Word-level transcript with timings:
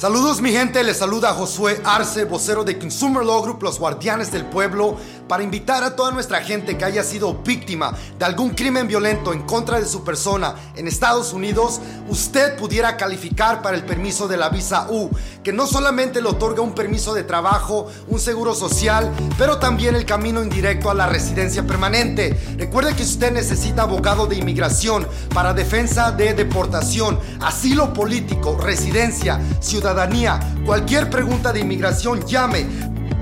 Saludos 0.00 0.40
mi 0.40 0.50
gente, 0.50 0.82
les 0.82 0.96
saluda 0.96 1.34
Josué 1.34 1.78
Arce, 1.84 2.24
vocero 2.24 2.64
de 2.64 2.78
Consumer 2.78 3.22
Law 3.22 3.42
Group, 3.42 3.62
los 3.62 3.78
guardianes 3.78 4.32
del 4.32 4.46
pueblo, 4.46 4.96
para 5.30 5.44
invitar 5.44 5.84
a 5.84 5.94
toda 5.94 6.10
nuestra 6.10 6.40
gente 6.40 6.76
que 6.76 6.84
haya 6.84 7.04
sido 7.04 7.34
víctima 7.34 7.96
de 8.18 8.24
algún 8.24 8.50
crimen 8.50 8.88
violento 8.88 9.32
en 9.32 9.42
contra 9.42 9.78
de 9.78 9.86
su 9.86 10.02
persona 10.02 10.56
en 10.74 10.88
Estados 10.88 11.32
Unidos, 11.32 11.80
usted 12.08 12.56
pudiera 12.56 12.96
calificar 12.96 13.62
para 13.62 13.76
el 13.76 13.84
permiso 13.84 14.26
de 14.26 14.36
la 14.36 14.48
visa 14.48 14.88
U, 14.90 15.08
que 15.44 15.52
no 15.52 15.68
solamente 15.68 16.20
le 16.20 16.28
otorga 16.30 16.62
un 16.62 16.74
permiso 16.74 17.14
de 17.14 17.22
trabajo, 17.22 17.86
un 18.08 18.18
seguro 18.18 18.56
social, 18.56 19.08
pero 19.38 19.58
también 19.58 19.94
el 19.94 20.04
camino 20.04 20.42
indirecto 20.42 20.90
a 20.90 20.94
la 20.94 21.06
residencia 21.06 21.64
permanente. 21.64 22.36
Recuerde 22.58 22.96
que 22.96 23.04
usted 23.04 23.30
necesita 23.30 23.82
abogado 23.82 24.26
de 24.26 24.34
inmigración 24.34 25.06
para 25.32 25.54
defensa 25.54 26.10
de 26.10 26.34
deportación, 26.34 27.20
asilo 27.40 27.92
político, 27.92 28.58
residencia, 28.60 29.40
ciudadanía. 29.60 30.40
Cualquier 30.66 31.08
pregunta 31.08 31.52
de 31.52 31.60
inmigración 31.60 32.26
llame 32.26 32.66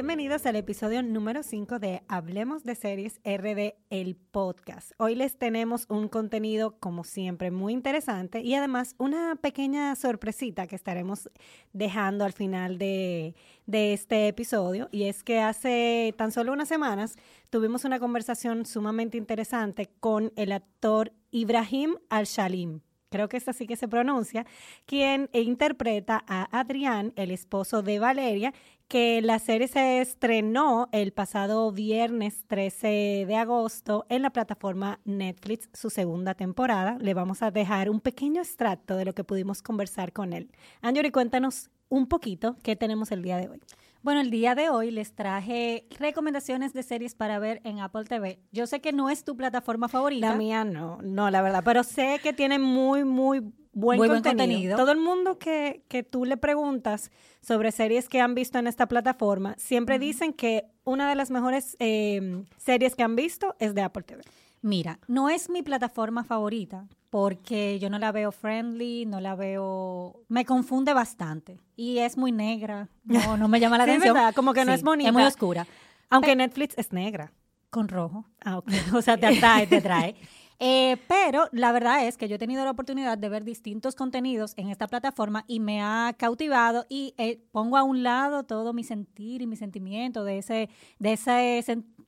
Bienvenidos 0.00 0.46
al 0.46 0.56
episodio 0.56 1.02
número 1.02 1.42
5 1.42 1.78
de 1.78 2.02
Hablemos 2.08 2.64
de 2.64 2.74
Series 2.74 3.20
RD, 3.22 3.74
el 3.90 4.16
podcast. 4.16 4.92
Hoy 4.96 5.14
les 5.14 5.36
tenemos 5.36 5.84
un 5.90 6.08
contenido, 6.08 6.78
como 6.80 7.04
siempre, 7.04 7.50
muy 7.50 7.74
interesante 7.74 8.40
y 8.40 8.54
además 8.54 8.94
una 8.96 9.36
pequeña 9.36 9.94
sorpresita 9.96 10.66
que 10.66 10.74
estaremos 10.74 11.28
dejando 11.74 12.24
al 12.24 12.32
final 12.32 12.78
de, 12.78 13.34
de 13.66 13.92
este 13.92 14.26
episodio. 14.28 14.88
Y 14.90 15.02
es 15.02 15.22
que 15.22 15.40
hace 15.40 16.14
tan 16.16 16.32
solo 16.32 16.54
unas 16.54 16.68
semanas 16.68 17.16
tuvimos 17.50 17.84
una 17.84 18.00
conversación 18.00 18.64
sumamente 18.64 19.18
interesante 19.18 19.90
con 20.00 20.32
el 20.36 20.52
actor 20.52 21.12
Ibrahim 21.30 21.96
Al-Shalim 22.08 22.80
creo 23.10 23.28
que 23.28 23.36
es 23.36 23.48
así 23.48 23.66
que 23.66 23.76
se 23.76 23.88
pronuncia, 23.88 24.46
quien 24.86 25.28
interpreta 25.32 26.24
a 26.26 26.48
Adrián, 26.58 27.12
el 27.16 27.32
esposo 27.32 27.82
de 27.82 27.98
Valeria, 27.98 28.54
que 28.90 29.22
la 29.22 29.38
serie 29.38 29.68
se 29.68 30.00
estrenó 30.00 30.88
el 30.90 31.12
pasado 31.12 31.70
viernes 31.70 32.44
13 32.48 33.24
de 33.24 33.36
agosto 33.36 34.04
en 34.08 34.22
la 34.22 34.30
plataforma 34.30 34.98
Netflix, 35.04 35.68
su 35.72 35.90
segunda 35.90 36.34
temporada. 36.34 36.98
Le 37.00 37.14
vamos 37.14 37.40
a 37.42 37.52
dejar 37.52 37.88
un 37.88 38.00
pequeño 38.00 38.42
extracto 38.42 38.96
de 38.96 39.04
lo 39.04 39.14
que 39.14 39.22
pudimos 39.22 39.62
conversar 39.62 40.12
con 40.12 40.32
él. 40.32 40.50
Anjori, 40.82 41.12
cuéntanos 41.12 41.70
un 41.88 42.08
poquito 42.08 42.56
qué 42.64 42.74
tenemos 42.74 43.12
el 43.12 43.22
día 43.22 43.36
de 43.36 43.48
hoy. 43.48 43.60
Bueno, 44.02 44.22
el 44.22 44.30
día 44.30 44.56
de 44.56 44.70
hoy 44.70 44.90
les 44.90 45.14
traje 45.14 45.86
recomendaciones 46.00 46.72
de 46.72 46.82
series 46.82 47.14
para 47.14 47.38
ver 47.38 47.60
en 47.62 47.78
Apple 47.78 48.06
TV. 48.06 48.40
Yo 48.50 48.66
sé 48.66 48.80
que 48.80 48.92
no 48.92 49.08
es 49.08 49.22
tu 49.22 49.36
plataforma 49.36 49.86
favorita. 49.86 50.30
La 50.30 50.34
mía 50.34 50.64
no, 50.64 50.98
no, 51.00 51.30
la 51.30 51.42
verdad, 51.42 51.62
pero 51.64 51.84
sé 51.84 52.18
que 52.24 52.32
tiene 52.32 52.58
muy, 52.58 53.04
muy 53.04 53.52
buen, 53.72 53.98
contenido. 54.22 54.76
Todo 54.76 54.92
el 54.92 54.98
mundo 54.98 55.38
que, 55.38 55.84
que, 55.88 56.02
tú 56.02 56.24
le 56.24 56.36
preguntas 56.36 57.10
sobre 57.40 57.72
series 57.72 58.08
que 58.08 58.20
han 58.20 58.34
visto 58.34 58.58
en 58.58 58.66
esta 58.66 58.86
plataforma, 58.86 59.54
siempre 59.58 59.98
dicen 59.98 60.32
que 60.32 60.66
una 60.84 61.08
de 61.08 61.14
las 61.14 61.30
mejores 61.30 61.76
eh, 61.78 62.44
series 62.56 62.94
que 62.94 63.02
han 63.02 63.16
visto 63.16 63.54
es 63.58 63.74
de 63.74 63.82
Apple 63.82 64.02
TV. 64.02 64.22
Mira, 64.62 64.98
no 65.08 65.30
es 65.30 65.48
mi 65.48 65.62
plataforma 65.62 66.24
favorita 66.24 66.86
porque 67.08 67.78
yo 67.80 67.90
no 67.90 67.98
la 67.98 68.12
veo 68.12 68.30
friendly, 68.30 69.04
no 69.06 69.20
la 69.20 69.34
veo... 69.34 70.22
Me 70.28 70.44
confunde 70.44 70.92
bastante 70.92 71.58
y 71.76 71.98
es 71.98 72.16
muy 72.16 72.30
negra, 72.30 72.88
no, 73.04 73.36
no 73.36 73.48
me 73.48 73.58
llama 73.58 73.78
la 73.78 73.84
atención. 73.84 74.14
Verdad, 74.14 74.34
como 74.34 74.52
que 74.52 74.64
no 74.64 74.72
es 74.72 74.82
bonita. 74.82 75.08
Es 75.08 75.14
muy 75.14 75.24
oscura. 75.24 75.66
Aunque 76.10 76.36
Netflix 76.36 76.76
es 76.76 76.92
negra. 76.92 77.32
Con 77.70 77.88
rojo. 77.88 78.26
Ah, 78.44 78.58
ok. 78.58 78.70
o 78.94 79.02
sea, 79.02 79.16
te 79.16 79.26
atrae, 79.26 79.66
te 79.66 79.80
trae. 79.80 80.14
Eh, 80.62 80.98
pero 81.08 81.48
la 81.52 81.72
verdad 81.72 82.06
es 82.06 82.18
que 82.18 82.28
yo 82.28 82.36
he 82.36 82.38
tenido 82.38 82.62
la 82.64 82.72
oportunidad 82.72 83.16
de 83.16 83.30
ver 83.30 83.44
distintos 83.44 83.94
contenidos 83.94 84.52
en 84.58 84.68
esta 84.68 84.86
plataforma 84.86 85.44
y 85.48 85.58
me 85.58 85.80
ha 85.80 86.14
cautivado 86.18 86.84
y 86.90 87.14
eh, 87.16 87.40
pongo 87.50 87.78
a 87.78 87.82
un 87.82 88.02
lado 88.02 88.42
todo 88.44 88.74
mi 88.74 88.84
sentir 88.84 89.40
y 89.40 89.46
mi 89.46 89.56
sentimiento 89.56 90.22
de 90.22 90.36
ese, 90.36 90.68
de 90.98 91.14
ese, 91.14 91.64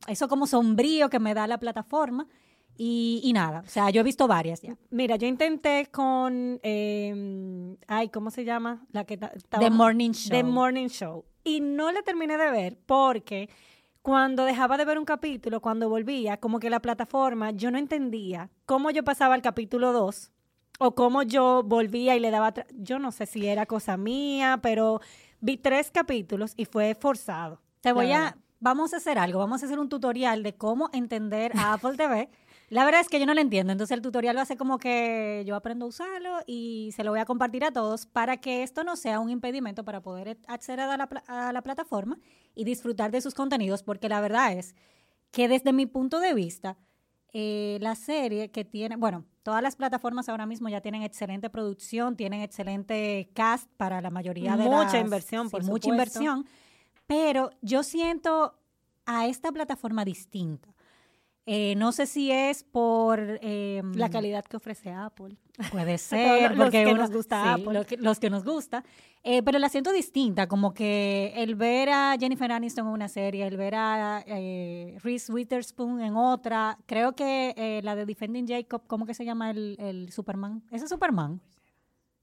eso 0.06 0.28
como 0.28 0.46
sombrío 0.46 1.08
que 1.08 1.18
me 1.18 1.32
da 1.32 1.46
la 1.46 1.58
plataforma. 1.58 2.28
Y, 2.76 3.30
nada, 3.34 3.62
o 3.64 3.68
sea, 3.68 3.90
yo 3.90 4.00
he 4.00 4.04
visto 4.04 4.26
varias 4.26 4.60
ya. 4.60 4.76
Mira, 4.90 5.16
yo 5.16 5.28
intenté 5.28 5.86
con, 5.90 6.58
eh, 6.62 7.76
ay, 7.86 8.08
¿cómo 8.08 8.30
se 8.30 8.44
llama? 8.44 8.84
La 8.92 9.04
que 9.04 9.16
The 9.16 9.70
Morning 9.70 10.10
Show. 10.10 10.30
The 10.30 10.42
Morning 10.42 10.88
Show. 10.88 11.24
Y 11.44 11.60
no 11.60 11.92
la 11.92 12.02
terminé 12.02 12.36
de 12.36 12.50
ver 12.50 12.78
porque 12.86 13.48
cuando 14.02 14.44
dejaba 14.44 14.76
de 14.76 14.84
ver 14.84 14.98
un 14.98 15.04
capítulo, 15.04 15.60
cuando 15.60 15.88
volvía, 15.88 16.36
como 16.36 16.58
que 16.58 16.70
la 16.70 16.80
plataforma, 16.80 17.52
yo 17.52 17.70
no 17.70 17.78
entendía 17.78 18.50
cómo 18.66 18.90
yo 18.90 19.04
pasaba 19.04 19.34
al 19.34 19.42
capítulo 19.42 19.92
2 19.92 20.32
o 20.80 20.94
cómo 20.94 21.22
yo 21.22 21.62
volvía 21.62 22.16
y 22.16 22.20
le 22.20 22.32
daba, 22.32 22.52
yo 22.72 22.98
no 22.98 23.12
sé 23.12 23.26
si 23.26 23.46
era 23.46 23.66
cosa 23.66 23.96
mía, 23.96 24.58
pero 24.60 25.00
vi 25.40 25.56
tres 25.56 25.92
capítulos 25.92 26.54
y 26.56 26.64
fue 26.64 26.96
forzado. 26.96 27.60
Te 27.80 27.92
voy 27.92 28.10
a, 28.12 28.36
vamos 28.58 28.92
a 28.92 28.96
hacer 28.96 29.18
algo, 29.18 29.38
vamos 29.38 29.62
a 29.62 29.66
hacer 29.66 29.78
un 29.78 29.88
tutorial 29.88 30.42
de 30.42 30.54
cómo 30.54 30.90
entender 30.92 31.52
a 31.56 31.74
Apple 31.74 31.96
TV. 31.96 32.28
La 32.72 32.86
verdad 32.86 33.02
es 33.02 33.10
que 33.10 33.20
yo 33.20 33.26
no 33.26 33.34
lo 33.34 33.40
entiendo, 33.42 33.70
entonces 33.70 33.94
el 33.94 34.00
tutorial 34.00 34.34
lo 34.34 34.40
hace 34.40 34.56
como 34.56 34.78
que 34.78 35.44
yo 35.46 35.56
aprendo 35.56 35.84
a 35.84 35.88
usarlo 35.88 36.38
y 36.46 36.88
se 36.96 37.04
lo 37.04 37.10
voy 37.10 37.20
a 37.20 37.26
compartir 37.26 37.64
a 37.64 37.70
todos 37.70 38.06
para 38.06 38.38
que 38.38 38.62
esto 38.62 38.82
no 38.82 38.96
sea 38.96 39.20
un 39.20 39.28
impedimento 39.28 39.84
para 39.84 40.00
poder 40.00 40.38
acceder 40.46 40.80
a 40.80 40.96
la, 40.96 41.04
a 41.26 41.52
la 41.52 41.60
plataforma 41.60 42.18
y 42.54 42.64
disfrutar 42.64 43.10
de 43.10 43.20
sus 43.20 43.34
contenidos, 43.34 43.82
porque 43.82 44.08
la 44.08 44.22
verdad 44.22 44.54
es 44.54 44.74
que 45.32 45.48
desde 45.48 45.74
mi 45.74 45.84
punto 45.84 46.18
de 46.18 46.32
vista, 46.32 46.78
eh, 47.34 47.76
la 47.82 47.94
serie 47.94 48.50
que 48.50 48.64
tiene, 48.64 48.96
bueno, 48.96 49.26
todas 49.42 49.62
las 49.62 49.76
plataformas 49.76 50.30
ahora 50.30 50.46
mismo 50.46 50.70
ya 50.70 50.80
tienen 50.80 51.02
excelente 51.02 51.50
producción, 51.50 52.16
tienen 52.16 52.40
excelente 52.40 53.28
cast 53.34 53.68
para 53.76 54.00
la 54.00 54.08
mayoría 54.08 54.56
de 54.56 54.64
mucha 54.64 54.98
inversión, 54.98 55.50
por 55.50 55.62
mucha 55.62 55.90
inversión, 55.90 56.46
pero 57.06 57.50
yo 57.60 57.82
siento 57.82 58.58
a 59.04 59.26
esta 59.26 59.52
plataforma 59.52 60.06
distinta. 60.06 60.71
Eh, 61.44 61.74
no 61.76 61.90
sé 61.90 62.06
si 62.06 62.30
es 62.30 62.62
por 62.62 63.18
em, 63.42 63.92
la 63.94 64.10
calidad 64.10 64.44
que 64.44 64.56
ofrece 64.56 64.92
Apple. 64.92 65.36
Puede 65.72 65.98
ser, 65.98 66.54
porque 66.56 66.84
los 66.84 66.92
que 66.92 66.94
nos 66.94 67.10
gusta 67.10 67.54
Apple. 67.54 67.84
los 67.98 68.20
que 68.20 68.30
nos 68.30 68.44
gusta. 68.44 68.84
Eh, 69.24 69.42
pero 69.42 69.58
la 69.58 69.68
siento 69.68 69.92
distinta, 69.92 70.46
como 70.46 70.72
que 70.72 71.32
el 71.36 71.56
ver 71.56 71.88
a 71.88 72.16
Jennifer 72.18 72.50
Aniston 72.52 72.86
en 72.86 72.92
una 72.92 73.08
serie, 73.08 73.46
el 73.46 73.56
ver 73.56 73.74
a 73.74 74.22
eh, 74.26 74.96
Reese 75.02 75.32
Witherspoon 75.32 76.00
en 76.00 76.16
otra, 76.16 76.78
creo 76.86 77.14
que 77.14 77.80
la 77.82 77.96
de 77.96 78.06
Defending 78.06 78.46
Jacob, 78.46 78.82
¿cómo 78.86 79.04
que 79.04 79.14
se 79.14 79.24
llama 79.24 79.50
el, 79.50 79.76
el 79.80 80.12
Superman? 80.12 80.62
¿Ese 80.70 80.84
es 80.84 80.90
Superman? 80.90 81.40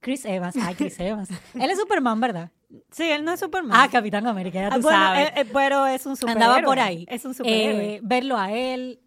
Chris 0.02 0.24
Evans, 0.24 0.56
ay, 0.62 0.76
Chris 0.76 0.98
Evans. 1.00 1.30
él 1.56 1.70
es 1.70 1.78
Superman, 1.78 2.22
¿verdad? 2.22 2.52
Sí, 2.92 3.04
él 3.04 3.26
no 3.26 3.34
es 3.34 3.40
Superman. 3.42 3.78
Ah, 3.78 3.90
Capitán 3.92 4.26
América, 4.28 4.62
ya 4.62 4.80
tú 4.80 4.88
ah, 4.90 5.16
sabes. 5.34 5.48
pero 5.52 5.88
es 5.88 6.06
un 6.06 6.16
superhéroe. 6.16 6.46
Andaba 6.46 6.66
por 6.66 6.80
ahí. 6.80 7.06
Es 7.10 7.26
un 7.26 7.34
superhéroe. 7.34 8.00
verlo 8.04 8.38
a 8.38 8.54
él, 8.54 9.00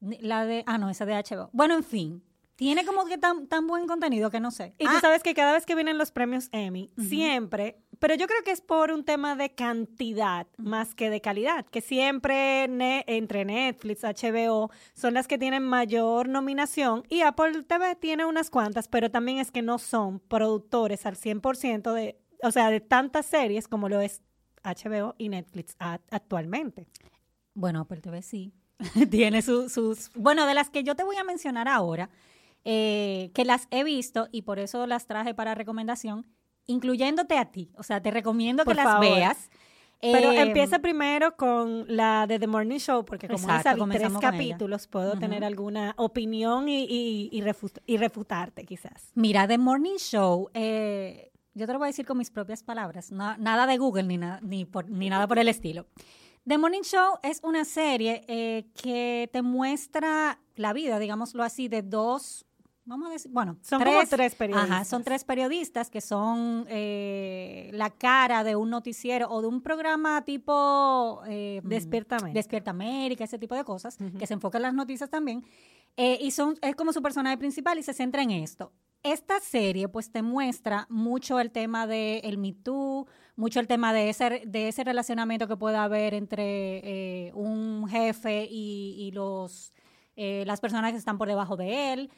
la 0.00 0.44
de, 0.44 0.64
ah, 0.66 0.78
no, 0.78 0.90
esa 0.90 1.06
de 1.06 1.14
HBO. 1.14 1.50
Bueno, 1.52 1.74
en 1.74 1.84
fin, 1.84 2.22
tiene 2.58 2.84
como 2.84 3.04
que 3.04 3.18
tan, 3.18 3.46
tan 3.46 3.68
buen 3.68 3.86
contenido 3.86 4.30
que 4.30 4.40
no 4.40 4.50
sé. 4.50 4.74
Y 4.78 4.84
tú 4.84 4.90
ah. 4.94 5.00
sabes 5.00 5.22
que 5.22 5.32
cada 5.32 5.52
vez 5.52 5.64
que 5.64 5.76
vienen 5.76 5.96
los 5.96 6.10
premios 6.10 6.48
Emmy, 6.50 6.90
siempre, 6.98 7.80
pero 8.00 8.16
yo 8.16 8.26
creo 8.26 8.42
que 8.44 8.50
es 8.50 8.60
por 8.60 8.90
un 8.90 9.04
tema 9.04 9.36
de 9.36 9.54
cantidad 9.54 10.48
más 10.56 10.96
que 10.96 11.08
de 11.08 11.20
calidad, 11.20 11.66
que 11.66 11.80
siempre 11.80 12.64
entre 13.06 13.44
Netflix, 13.44 14.02
HBO, 14.02 14.70
son 14.94 15.14
las 15.14 15.28
que 15.28 15.38
tienen 15.38 15.62
mayor 15.62 16.28
nominación 16.28 17.04
y 17.08 17.20
Apple 17.20 17.62
TV 17.62 17.94
tiene 17.94 18.24
unas 18.24 18.50
cuantas, 18.50 18.88
pero 18.88 19.08
también 19.08 19.38
es 19.38 19.52
que 19.52 19.62
no 19.62 19.78
son 19.78 20.18
productores 20.18 21.06
al 21.06 21.16
100% 21.16 21.92
de, 21.92 22.20
o 22.42 22.50
sea, 22.50 22.70
de 22.70 22.80
tantas 22.80 23.26
series 23.26 23.68
como 23.68 23.88
lo 23.88 24.00
es 24.00 24.22
HBO 24.64 25.14
y 25.16 25.28
Netflix 25.28 25.76
actualmente. 25.78 26.88
Bueno, 27.54 27.80
Apple 27.80 28.00
TV 28.00 28.22
sí. 28.22 28.52
tiene 29.10 29.42
sus... 29.42 30.10
Bueno, 30.14 30.46
de 30.46 30.54
las 30.54 30.70
que 30.70 30.82
yo 30.84 30.94
te 30.94 31.04
voy 31.04 31.16
a 31.16 31.24
mencionar 31.24 31.68
ahora, 31.68 32.10
eh, 32.64 33.30
que 33.34 33.44
las 33.44 33.66
he 33.70 33.84
visto 33.84 34.28
y 34.32 34.42
por 34.42 34.58
eso 34.58 34.86
las 34.86 35.06
traje 35.06 35.34
para 35.34 35.54
recomendación, 35.54 36.26
incluyéndote 36.66 37.36
a 37.38 37.46
ti. 37.46 37.70
O 37.76 37.82
sea, 37.82 38.00
te 38.02 38.10
recomiendo 38.10 38.64
que 38.64 38.74
las 38.74 39.00
veas. 39.00 39.50
Pero 40.00 40.30
Eh, 40.30 40.42
empieza 40.42 40.78
primero 40.78 41.36
con 41.36 41.84
la 41.88 42.28
de 42.28 42.38
The 42.38 42.46
Morning 42.46 42.78
Show, 42.78 43.04
porque 43.04 43.26
como 43.26 43.38
Exacto, 43.52 43.84
vi 43.84 43.90
tres 43.90 44.12
ella. 44.12 44.20
capítulos, 44.20 44.86
puedo 44.86 45.18
tener 45.18 45.42
alguna 45.42 45.94
opinión 45.96 46.68
y, 46.68 46.84
y, 46.84 47.28
y 47.32 47.42
y 47.86 47.96
refutarte 47.96 48.64
quizás. 48.64 49.10
Mira, 49.14 49.48
The 49.48 49.58
Morning 49.58 49.96
Show, 49.98 50.50
eh, 50.54 51.32
yo 51.54 51.66
te 51.66 51.72
lo 51.72 51.80
voy 51.80 51.86
a 51.86 51.90
decir 51.90 52.06
con 52.06 52.16
mis 52.16 52.30
propias 52.30 52.62
palabras, 52.62 53.10
na- 53.10 53.36
nada 53.38 53.66
de 53.66 53.76
Google 53.76 54.04
ni, 54.04 54.18
na- 54.18 54.38
ni, 54.40 54.64
por- 54.64 54.88
ni 54.88 55.10
nada 55.10 55.26
por 55.26 55.40
el 55.40 55.48
estilo. 55.48 55.86
The 56.48 56.56
Morning 56.56 56.80
Show 56.80 57.18
es 57.22 57.40
una 57.42 57.66
serie 57.66 58.24
eh, 58.26 58.64
que 58.80 59.28
te 59.30 59.42
muestra 59.42 60.40
la 60.56 60.72
vida, 60.72 60.98
digámoslo 60.98 61.42
así, 61.42 61.68
de 61.68 61.82
dos, 61.82 62.46
vamos 62.86 63.08
a 63.10 63.12
decir, 63.12 63.30
bueno, 63.30 63.58
Son 63.60 63.84
como 63.84 64.00
tres 64.08 64.34
periodistas. 64.34 64.70
Ajá, 64.70 64.84
son 64.86 65.04
tres 65.04 65.24
periodistas 65.24 65.90
que 65.90 66.00
son 66.00 66.64
eh, 66.70 67.68
la 67.74 67.90
cara 67.90 68.44
de 68.44 68.56
un 68.56 68.70
noticiero 68.70 69.28
o 69.28 69.42
de 69.42 69.48
un 69.48 69.60
programa 69.60 70.24
tipo... 70.24 71.20
eh, 71.26 71.60
Despierta 71.64 72.16
América. 72.16 72.38
Despierta 72.38 72.70
América, 72.70 73.24
ese 73.24 73.38
tipo 73.38 73.54
de 73.54 73.64
cosas, 73.64 73.98
que 74.18 74.26
se 74.26 74.32
enfocan 74.32 74.60
en 74.60 74.62
las 74.62 74.74
noticias 74.74 75.10
también. 75.10 75.44
Eh, 75.98 76.18
y 76.22 76.30
son, 76.30 76.56
es 76.62 76.74
como 76.76 76.94
su 76.94 77.02
personaje 77.02 77.36
principal 77.36 77.78
y 77.78 77.82
se 77.82 77.92
centra 77.92 78.22
en 78.22 78.30
esto. 78.30 78.72
Esta 79.02 79.40
serie 79.40 79.88
pues 79.88 80.10
te 80.10 80.22
muestra 80.22 80.86
mucho 80.90 81.38
el 81.40 81.52
tema 81.52 81.86
del 81.86 82.20
el 82.24 82.38
Me 82.38 82.52
Too, 82.52 83.06
mucho 83.36 83.60
el 83.60 83.68
tema 83.68 83.92
de 83.92 84.10
ese, 84.10 84.42
de 84.46 84.68
ese 84.68 84.82
relacionamiento 84.84 85.46
que 85.46 85.56
puede 85.56 85.76
haber 85.76 86.14
entre 86.14 86.78
eh, 87.28 87.32
un 87.34 87.88
jefe 87.88 88.48
y, 88.50 89.10
los, 89.12 89.72
eh, 90.16 90.44
las 90.46 90.60
personas 90.60 90.90
que 90.92 90.98
están 90.98 91.16
por 91.16 91.28
debajo 91.28 91.56
de 91.56 91.92
él. 91.92 92.10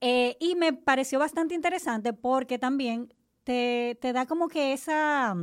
Eh, 0.00 0.36
y 0.40 0.56
me 0.56 0.72
pareció 0.72 1.18
bastante 1.20 1.54
interesante 1.54 2.12
porque 2.12 2.58
también 2.58 3.14
te, 3.44 3.96
te 4.00 4.12
da 4.12 4.26
como 4.26 4.48
que 4.48 4.72
esa 4.72 5.36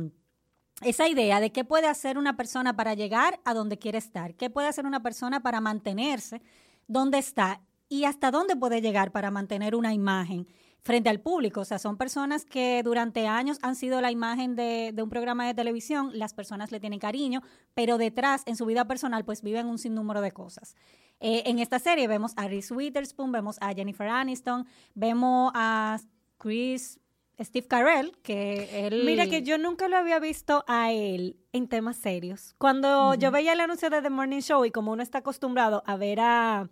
esa 0.82 1.08
idea 1.08 1.40
de 1.40 1.52
qué 1.52 1.64
puede 1.64 1.86
hacer 1.86 2.18
una 2.18 2.36
persona 2.36 2.74
para 2.74 2.94
llegar 2.94 3.40
a 3.44 3.54
donde 3.54 3.78
quiere 3.78 3.98
estar, 3.98 4.34
qué 4.34 4.50
puede 4.50 4.68
hacer 4.68 4.84
una 4.84 5.02
persona 5.02 5.40
para 5.40 5.60
mantenerse 5.60 6.42
donde 6.88 7.18
está 7.18 7.60
y 7.88 8.04
hasta 8.04 8.30
dónde 8.30 8.56
puede 8.56 8.80
llegar 8.80 9.12
para 9.12 9.30
mantener 9.30 9.74
una 9.76 9.94
imagen 9.94 10.48
frente 10.82 11.08
al 11.08 11.20
público. 11.20 11.60
O 11.60 11.64
sea, 11.64 11.78
son 11.78 11.96
personas 11.96 12.44
que 12.44 12.82
durante 12.82 13.26
años 13.26 13.58
han 13.62 13.76
sido 13.76 14.00
la 14.00 14.10
imagen 14.10 14.54
de, 14.54 14.92
de 14.92 15.02
un 15.02 15.08
programa 15.08 15.46
de 15.46 15.54
televisión, 15.54 16.10
las 16.14 16.34
personas 16.34 16.70
le 16.72 16.80
tienen 16.80 16.98
cariño, 16.98 17.42
pero 17.74 17.98
detrás, 17.98 18.42
en 18.46 18.56
su 18.56 18.66
vida 18.66 18.86
personal, 18.86 19.24
pues 19.24 19.42
viven 19.42 19.66
un 19.66 19.78
sinnúmero 19.78 20.20
de 20.20 20.32
cosas. 20.32 20.76
Eh, 21.20 21.44
en 21.46 21.60
esta 21.60 21.78
serie 21.78 22.08
vemos 22.08 22.32
a 22.36 22.48
Reese 22.48 22.74
Witherspoon, 22.74 23.30
vemos 23.30 23.56
a 23.60 23.72
Jennifer 23.72 24.08
Aniston, 24.08 24.66
vemos 24.94 25.52
a 25.54 26.00
Chris, 26.38 26.98
Steve 27.40 27.68
Carell, 27.68 28.16
que 28.22 28.86
él... 28.86 29.04
Mira 29.04 29.28
que 29.28 29.42
yo 29.42 29.56
nunca 29.56 29.86
lo 29.86 29.96
había 29.96 30.18
visto 30.18 30.64
a 30.66 30.90
él 30.90 31.36
en 31.52 31.68
temas 31.68 31.96
serios. 31.96 32.54
Cuando 32.58 33.14
yo 33.14 33.30
veía 33.30 33.52
el 33.52 33.60
anuncio 33.60 33.88
de 33.88 34.02
The 34.02 34.10
Morning 34.10 34.40
Show 34.40 34.64
y 34.64 34.72
como 34.72 34.90
uno 34.90 35.02
está 35.02 35.18
acostumbrado 35.18 35.84
a 35.86 35.96
ver 35.96 36.18
a, 36.20 36.68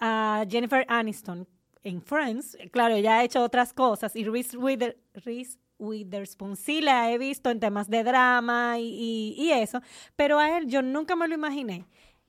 a 0.00 0.46
Jennifer 0.48 0.86
Aniston 0.88 1.46
en 1.88 2.02
Friends, 2.02 2.56
claro, 2.70 2.94
ella 2.94 3.18
ha 3.18 3.24
hecho 3.24 3.42
otras 3.42 3.72
cosas 3.72 4.14
y 4.16 4.24
Reese, 4.24 4.56
Wither- 4.58 4.96
Reese 5.14 5.58
Witherspoon 5.78 6.56
sí 6.56 6.80
la 6.80 7.10
he 7.12 7.18
visto 7.18 7.50
en 7.50 7.60
temas 7.60 7.88
de 7.88 8.02
drama 8.04 8.78
y, 8.78 8.84
y- 8.84 9.34
y 9.44 9.52
eso, 9.52 9.80
pero 10.16 10.38
a 10.38 10.58
él 10.58 10.66
yo 10.66 10.82
nunca 10.82 11.14
me 11.16 11.28
lo 11.28 11.34
imaginé 11.34 11.84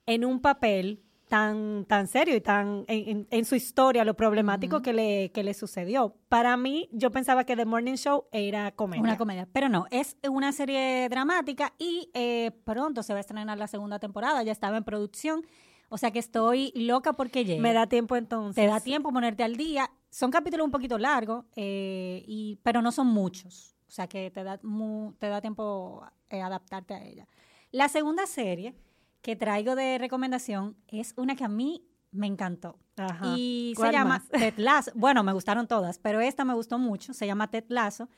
en 0.05 0.23
un 0.25 0.39
papel 0.39 1.01
tan, 1.27 1.85
tan 1.85 2.07
serio 2.07 2.35
y 2.35 2.41
tan 2.41 2.85
en, 2.87 3.09
en- 3.09 3.27
en 3.29 3.45
su 3.45 3.53
historia, 3.55 4.03
lo 4.03 4.15
problemático 4.15 4.81
que, 4.81 4.93
le, 4.93 5.31
que 5.31 5.43
le 5.43 5.53
sucedió. 5.53 6.15
Para 6.27 6.57
mí, 6.57 6.89
yo 6.91 7.11
pensaba 7.11 7.43
que 7.43 7.55
The 7.55 7.65
Morning 7.65 7.95
Show 7.95 8.25
era 8.31 8.71
comedia. 8.71 9.03
Una 9.03 9.17
comedia, 9.17 9.47
pero 9.53 9.69
no, 9.69 9.85
es 9.91 10.17
una 10.27 10.51
serie 10.51 11.07
dramática 11.09 11.73
y 11.77 12.09
eh, 12.15 12.49
pronto 12.63 13.03
se 13.03 13.13
va 13.13 13.17
a 13.17 13.21
estrenar 13.21 13.57
la 13.59 13.67
segunda 13.67 13.99
temporada, 13.99 14.41
ya 14.41 14.51
estaba 14.51 14.77
en 14.77 14.83
producción, 14.83 15.45
o 15.89 15.97
sea 15.97 16.11
que 16.11 16.19
estoy 16.19 16.71
loca 16.75 17.13
porque 17.13 17.43
llegue. 17.45 17.61
Me 17.61 17.73
da 17.73 17.87
tiempo 17.87 18.15
entonces. 18.15 18.55
Te 18.63 18.67
da 18.69 18.79
tiempo 18.79 19.11
ponerte 19.11 19.43
al 19.43 19.55
día. 19.55 19.89
Son 20.09 20.31
capítulos 20.31 20.65
un 20.65 20.71
poquito 20.71 20.97
largos, 20.97 21.45
eh, 21.55 22.23
y, 22.27 22.57
pero 22.63 22.81
no 22.81 22.91
son 22.91 23.07
muchos. 23.07 23.75
O 23.87 23.91
sea 23.91 24.07
que 24.07 24.31
te 24.31 24.43
da, 24.43 24.59
mu- 24.63 25.13
te 25.19 25.27
da 25.27 25.41
tiempo 25.41 26.03
eh, 26.29 26.41
adaptarte 26.41 26.93
a 26.93 27.03
ella. 27.03 27.27
La 27.71 27.89
segunda 27.89 28.25
serie 28.25 28.73
que 29.21 29.35
traigo 29.35 29.75
de 29.75 29.97
recomendación 29.97 30.75
es 30.87 31.13
una 31.17 31.35
que 31.35 31.43
a 31.43 31.47
mí 31.49 31.83
me 32.11 32.25
encantó. 32.27 32.77
Ajá. 32.97 33.33
Y 33.37 33.73
se 33.75 33.81
¿Cuál 33.81 33.91
llama? 33.91 34.23
Ted 34.31 34.55
Lasso. 34.57 34.91
Bueno, 34.95 35.23
me 35.23 35.33
gustaron 35.33 35.67
todas, 35.67 35.99
pero 35.99 36.21
esta 36.21 36.45
me 36.45 36.53
gustó 36.53 36.77
mucho. 36.79 37.13
Se 37.13 37.27
llama 37.27 37.49
Ted 37.49 37.65
Lasso. 37.67 38.09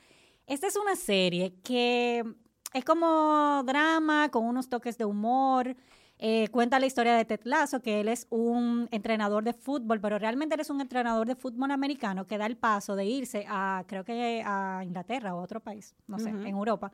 Esta 0.46 0.66
es 0.66 0.76
una 0.76 0.96
serie 0.96 1.54
que 1.62 2.24
es 2.72 2.84
como 2.84 3.62
drama 3.64 4.30
con 4.30 4.44
unos 4.44 4.68
toques 4.68 4.96
de 4.98 5.04
humor. 5.04 5.76
Eh, 6.24 6.46
cuenta 6.52 6.78
la 6.78 6.86
historia 6.86 7.16
de 7.16 7.24
Ted 7.24 7.40
Lasso, 7.42 7.82
que 7.82 7.98
él 7.98 8.06
es 8.06 8.28
un 8.30 8.86
entrenador 8.92 9.42
de 9.42 9.52
fútbol, 9.52 10.00
pero 10.00 10.20
realmente 10.20 10.54
él 10.54 10.60
es 10.60 10.70
un 10.70 10.80
entrenador 10.80 11.26
de 11.26 11.34
fútbol 11.34 11.72
americano 11.72 12.28
que 12.28 12.38
da 12.38 12.46
el 12.46 12.56
paso 12.56 12.94
de 12.94 13.04
irse 13.04 13.44
a, 13.48 13.82
creo 13.88 14.04
que 14.04 14.40
a 14.46 14.82
Inglaterra 14.84 15.34
o 15.34 15.40
a 15.40 15.42
otro 15.42 15.58
país, 15.58 15.96
no 16.06 16.20
sé, 16.20 16.28
en 16.28 16.46
Europa, 16.46 16.92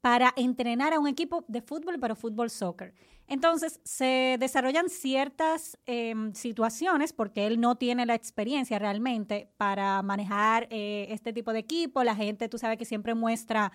para 0.00 0.32
entrenar 0.36 0.92
a 0.92 1.00
un 1.00 1.08
equipo 1.08 1.44
de 1.48 1.62
fútbol, 1.62 1.98
pero 2.00 2.14
fútbol 2.14 2.48
soccer. 2.48 2.94
Entonces, 3.26 3.80
se 3.82 4.36
desarrollan 4.38 4.88
ciertas 4.88 5.76
em, 5.86 6.32
situaciones, 6.32 7.12
porque 7.12 7.48
él 7.48 7.60
no 7.60 7.74
tiene 7.74 8.06
la 8.06 8.14
experiencia 8.14 8.78
realmente 8.78 9.50
para 9.56 10.00
manejar 10.02 10.68
eh, 10.70 11.08
este 11.10 11.32
tipo 11.32 11.52
de 11.52 11.58
equipo. 11.58 12.04
La 12.04 12.14
gente, 12.14 12.48
tú 12.48 12.56
sabes 12.56 12.78
que 12.78 12.84
siempre 12.84 13.16
muestra 13.16 13.72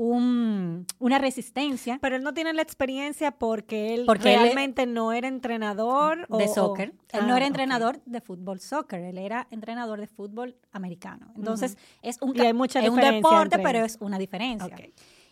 un- 0.00 0.86
una 1.00 1.18
resistencia 1.18 1.98
Pero 2.00 2.14
él 2.14 2.22
no 2.22 2.32
tiene 2.32 2.52
la 2.52 2.62
experiencia 2.62 3.32
porque 3.32 3.94
él 3.94 4.04
Porque 4.06 4.32
él- 4.34 4.40
realmente 4.42 4.86
no 4.86 5.12
era 5.12 5.26
entrenador 5.26 6.28
de 6.28 6.44
o- 6.44 6.54
soccer. 6.54 6.90
Él 7.12 7.20
Ah, 7.22 7.26
no 7.26 7.36
era 7.36 7.46
ok. 7.46 7.48
entrenador 7.48 8.00
de 8.06 8.20
fútbol 8.20 8.60
soccer, 8.60 9.00
él 9.00 9.18
era 9.18 9.48
entrenador 9.50 9.98
de 10.00 10.06
fútbol 10.06 10.54
americano. 10.70 11.32
Entonces, 11.34 11.76
es 12.02 12.16
un, 12.22 12.36
Y 12.36 12.40
hay 12.42 12.52
mucha 12.52 12.78
es 12.80 12.88
un 12.90 13.00
deporte, 13.00 13.58
pero 13.58 13.84
es 13.84 13.96
una 14.00 14.18
diferencia. 14.18 14.76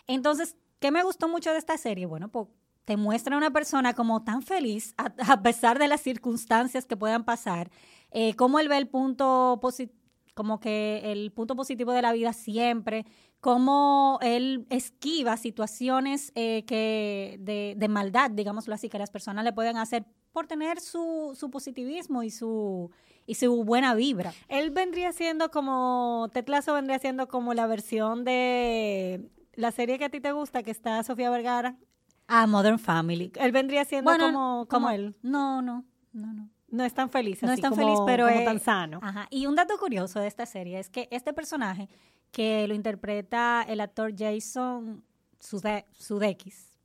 Entonces, 0.08 0.56
¿qué 0.80 0.90
me 0.90 1.04
gustó 1.04 1.28
mucho 1.28 1.52
de 1.52 1.58
esta 1.58 1.78
serie? 1.78 2.06
Bueno, 2.06 2.28
pues 2.28 2.48
te 2.84 2.96
muestra 2.96 3.36
una 3.36 3.52
persona 3.52 3.94
como 3.94 4.24
tan 4.24 4.42
feliz 4.42 4.94
a, 4.96 5.12
a 5.38 5.42
pesar 5.42 5.78
de 5.78 5.86
las 5.86 6.00
circunstancias 6.00 6.86
que 6.86 6.96
puedan 6.96 7.24
pasar, 7.24 7.70
eh, 8.10 8.34
cómo 8.34 8.58
él 8.58 8.68
ve 8.68 8.78
el 8.78 8.88
punto 8.88 9.58
positivo 9.62 9.94
como 10.34 10.60
que 10.60 11.00
el 11.12 11.32
punto 11.32 11.56
positivo 11.56 11.92
de 11.92 12.02
la 12.02 12.12
vida 12.12 12.34
siempre, 12.34 13.06
cómo 13.40 14.18
él 14.22 14.66
esquiva 14.70 15.36
situaciones 15.36 16.32
eh, 16.34 16.64
que 16.66 17.36
de, 17.40 17.74
de 17.76 17.88
maldad, 17.88 18.30
digámoslo 18.30 18.74
así, 18.74 18.88
que 18.88 18.98
las 18.98 19.10
personas 19.10 19.44
le 19.44 19.52
pueden 19.52 19.76
hacer 19.76 20.04
por 20.32 20.46
tener 20.46 20.80
su, 20.80 21.32
su 21.38 21.50
positivismo 21.50 22.22
y 22.22 22.30
su, 22.30 22.90
y 23.26 23.34
su 23.36 23.64
buena 23.64 23.94
vibra. 23.94 24.32
Él 24.48 24.70
vendría 24.70 25.12
siendo 25.12 25.50
como, 25.50 26.28
Ted 26.32 26.48
Lasso 26.48 26.74
vendría 26.74 26.98
siendo 26.98 27.28
como 27.28 27.54
la 27.54 27.66
versión 27.66 28.24
de 28.24 29.30
la 29.54 29.70
serie 29.70 29.98
que 29.98 30.04
a 30.06 30.10
ti 30.10 30.20
te 30.20 30.32
gusta, 30.32 30.62
que 30.62 30.70
está 30.70 31.02
Sofía 31.02 31.30
Vergara. 31.30 31.76
A 32.28 32.46
Modern 32.46 32.78
Family. 32.78 33.30
Él 33.36 33.52
vendría 33.52 33.84
siendo 33.84 34.10
como, 34.18 34.66
como 34.68 34.90
él. 34.90 35.14
No, 35.22 35.62
no, 35.62 35.84
no, 36.12 36.32
no. 36.34 36.50
No 36.68 36.84
es 36.84 36.92
tan 36.92 37.08
feliz 37.10 37.40
No 37.42 37.48
así 37.52 37.60
es 37.60 37.62
tan 37.62 37.70
como- 37.70 37.82
feliz, 37.86 38.00
pero 38.04 38.26
como 38.26 38.38
es 38.40 38.44
tan 38.44 38.58
sano. 38.58 38.98
Ajá. 39.00 39.28
Y 39.30 39.46
un 39.46 39.54
dato 39.54 39.78
curioso 39.78 40.18
de 40.18 40.26
esta 40.26 40.44
serie 40.46 40.80
es 40.80 40.90
que 40.90 41.06
este 41.12 41.32
personaje 41.32 41.88
que 42.30 42.66
lo 42.68 42.74
interpreta 42.74 43.64
el 43.68 43.80
actor 43.80 44.12
Jason 44.16 45.02
Sude- 45.40 45.84
Sudeikis, 45.92 46.76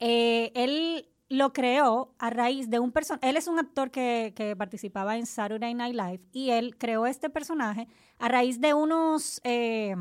eh, 0.00 0.52
él 0.54 1.08
lo 1.30 1.52
creó 1.52 2.14
a 2.18 2.30
raíz 2.30 2.68
de 2.68 2.78
un 2.78 2.92
personaje. 2.92 3.28
Él 3.28 3.36
es 3.36 3.48
un 3.48 3.58
actor 3.58 3.90
que, 3.90 4.32
que 4.36 4.54
participaba 4.54 5.16
en 5.16 5.26
Saturday 5.26 5.74
Night 5.74 5.94
Live 5.96 6.20
y 6.32 6.50
él 6.50 6.76
creó 6.76 7.06
este 7.06 7.30
personaje 7.30 7.88
a 8.18 8.28
raíz 8.28 8.60
de 8.60 8.74
unos 8.74 9.40
eh, 9.42 9.94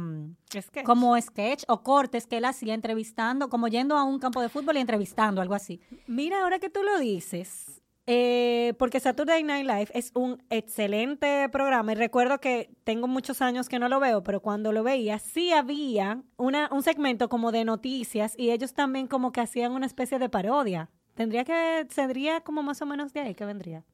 que 0.72 0.84
como 0.84 1.20
sketch 1.20 1.64
o 1.68 1.82
cortes 1.82 2.28
que 2.28 2.38
él 2.38 2.46
hacía 2.46 2.74
entrevistando, 2.74 3.50
como 3.50 3.68
yendo 3.68 3.98
a 3.98 4.04
un 4.04 4.20
campo 4.20 4.42
de 4.42 4.50
fútbol 4.50 4.78
y 4.78 4.82
entrevistando, 4.82 5.42
algo 5.42 5.56
así. 5.56 5.80
Mira, 6.08 6.44
ahora 6.44 6.60
que 6.60 6.70
tú 6.70 6.84
lo 6.84 7.00
dices, 7.00 7.82
eh, 8.06 8.74
porque 8.78 9.00
Saturday 9.00 9.44
Night 9.44 9.66
Live 9.66 9.88
es 9.94 10.12
un 10.14 10.44
excelente 10.50 11.48
programa 11.50 11.94
y 11.94 11.96
recuerdo 11.96 12.40
que 12.40 12.70
tengo 12.84 13.08
muchos 13.08 13.42
años 13.42 13.70
que 13.70 13.80
no 13.80 13.88
lo 13.88 14.00
veo, 14.02 14.24
pero 14.24 14.42
cuando 14.42 14.74
lo 14.74 14.84
veía 14.84 15.20
sí 15.20 15.54
había 15.54 16.22
una, 16.36 16.68
un 16.72 16.84
segmento 16.84 17.30
como 17.30 17.54
de 17.54 17.64
noticias 17.64 18.34
y 18.38 18.52
ellos 18.52 18.74
también 18.74 19.08
como 19.08 19.32
que 19.32 19.40
hacían 19.40 19.72
una 19.72 19.86
especie 19.86 20.20
de 20.20 20.28
parodia. 20.28 20.90
Tendría 21.14 21.46
que, 21.46 21.88
sería 21.90 22.42
como 22.42 22.62
más 22.62 22.82
o 22.82 22.86
menos 22.86 23.14
de 23.14 23.22
ahí 23.22 23.36
que 23.36 23.46
vendría. 23.46 23.86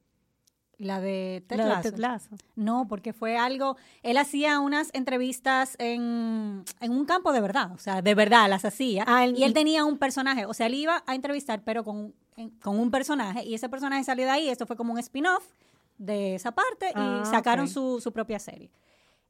La 0.80 1.02
de 1.02 1.44
Lasso. 1.98 2.38
No, 2.56 2.88
porque 2.88 3.12
fue 3.12 3.38
algo, 3.38 3.76
él 4.02 4.18
hacía 4.18 4.62
unas 4.62 4.90
entrevistas 4.94 5.76
en, 5.78 6.64
en 6.80 6.92
un 6.92 7.04
campo 7.04 7.34
de 7.34 7.42
verdad, 7.42 7.74
o 7.74 7.78
sea, 7.78 8.02
de 8.02 8.16
verdad 8.16 8.50
las 8.50 8.64
hacía. 8.64 9.04
Ah, 9.06 9.28
y 9.28 9.44
él 9.44 9.54
tenía 9.54 9.84
un 9.84 9.98
personaje, 9.98 10.46
o 10.46 10.54
sea, 10.54 10.68
él 10.68 10.76
iba 10.76 11.04
a 11.06 11.16
entrevistar, 11.16 11.64
pero 11.66 11.84
con, 11.84 12.16
en- 12.40 12.50
con 12.60 12.80
un 12.80 12.90
personaje, 12.92 13.44
y 13.46 13.54
ese 13.54 13.70
personaje 13.70 14.04
salió 14.04 14.26
de 14.26 14.32
ahí, 14.32 14.50
esto 14.50 14.66
fue 14.66 14.76
como 14.76 14.94
un 14.94 15.00
spin-off 15.00 15.46
de 15.98 16.36
esa 16.36 16.52
parte, 16.52 16.88
y 16.90 16.92
Ah, 16.96 17.26
sacaron 17.26 17.68
su, 17.68 18.00
su 18.02 18.12
propia 18.12 18.40
serie. 18.40 18.72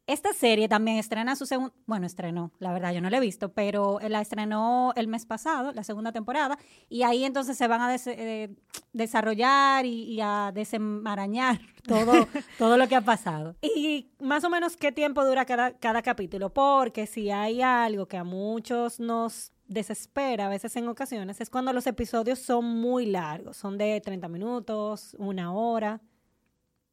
Esta 0.06 0.34
serie 0.34 0.68
también 0.68 0.98
estrena 0.98 1.36
su 1.36 1.46
segundo, 1.46 1.72
bueno, 1.86 2.08
estrenó, 2.08 2.52
la 2.58 2.74
verdad 2.74 2.94
yo 2.94 3.00
no 3.02 3.12
la 3.12 3.18
he 3.18 3.20
visto, 3.20 3.50
pero 3.54 4.00
la 4.02 4.22
estrenó 4.22 4.92
el 4.96 5.08
mes 5.08 5.28
pasado, 5.28 5.72
la 5.72 5.84
segunda 5.84 6.12
temporada, 6.12 6.58
y 6.90 7.04
ahí 7.04 7.26
entonces 7.26 7.56
se 7.58 7.68
van 7.68 7.82
a 7.82 7.96
eh, 7.96 8.50
desarrollar 8.92 9.86
y, 9.86 10.20
a 10.22 10.52
desenmarañar 10.52 11.60
todo, 11.88 12.28
todo 12.58 12.78
lo 12.78 12.88
que 12.88 12.96
ha 12.96 13.02
pasado. 13.02 13.56
Y 13.62 14.10
más 14.20 14.44
o 14.44 14.50
menos 14.50 14.78
qué 14.78 14.92
tiempo 14.92 15.24
dura 15.24 15.46
cada, 15.46 15.78
cada 15.78 16.02
capítulo, 16.02 16.52
porque 16.52 17.06
si 17.06 17.30
hay 17.30 17.62
algo 17.62 18.08
que 18.08 18.18
a 18.18 18.24
muchos 18.24 19.00
nos 19.00 19.52
desespera 19.70 20.48
a 20.48 20.50
veces 20.50 20.76
en 20.76 20.88
ocasiones 20.88 21.40
es 21.40 21.50
cuando 21.50 21.72
los 21.72 21.88
episodios 21.88 22.40
son 22.40 22.66
muy 22.66 23.06
largos, 23.06 23.56
son 23.56 23.78
de 23.78 24.02
30 24.02 24.28
minutos, 24.28 25.16
una 25.20 25.54
hora. 25.54 26.02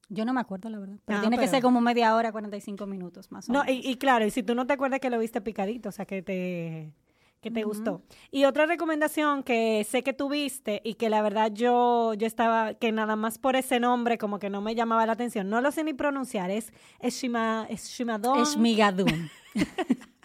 Yo 0.09 0.25
no 0.25 0.33
me 0.33 0.40
acuerdo, 0.40 0.68
la 0.68 0.78
verdad. 0.78 0.99
Pero 1.04 1.18
ah, 1.18 1.23
tiene 1.23 1.38
que 1.38 1.49
ser 1.49 1.62
como 1.62 1.80
media 1.80 2.14
hora, 2.14 2.30
45 2.30 2.87
minutos 2.87 3.33
más 3.33 3.49
o 3.49 3.52
menos. 3.52 3.66
No, 3.66 3.73
y, 3.73 3.97
claro, 3.97 4.25
y 4.25 4.30
si 4.30 4.45
tú 4.45 4.54
no 4.54 4.66
te 4.66 4.75
acuerdas 4.75 5.00
que 5.00 5.11
lo 5.11 5.18
viste 5.18 5.40
picadito, 5.40 5.88
o 5.88 5.92
sea, 5.92 6.04
que 6.04 6.23
te, 6.23 6.92
que 7.40 7.50
te 7.50 7.64
gustó. 7.64 8.02
Y 8.30 8.45
otra 8.45 8.66
recomendación 8.66 9.42
que 9.42 9.85
sé 9.88 10.04
que 10.04 10.12
tuviste 10.12 10.80
y 10.85 10.95
que 10.95 11.11
la 11.11 11.23
verdad 11.23 11.50
yo, 11.52 12.14
yo 12.14 12.26
estaba, 12.26 12.75
que 12.75 12.92
nada 12.92 13.16
más 13.16 13.38
por 13.38 13.56
ese 13.56 13.80
nombre 13.80 14.16
como 14.16 14.38
que 14.38 14.49
no 14.49 14.61
me 14.61 14.76
llamaba 14.76 15.06
la 15.06 15.12
atención, 15.12 15.49
no 15.49 15.61
lo 15.61 15.73
sé 15.73 15.83
ni 15.83 15.92
pronunciar, 15.92 16.52
es 16.52 16.73
Eshima, 17.00 17.66
Eshimadon. 17.68 18.42
Esmigadun. 18.42 19.28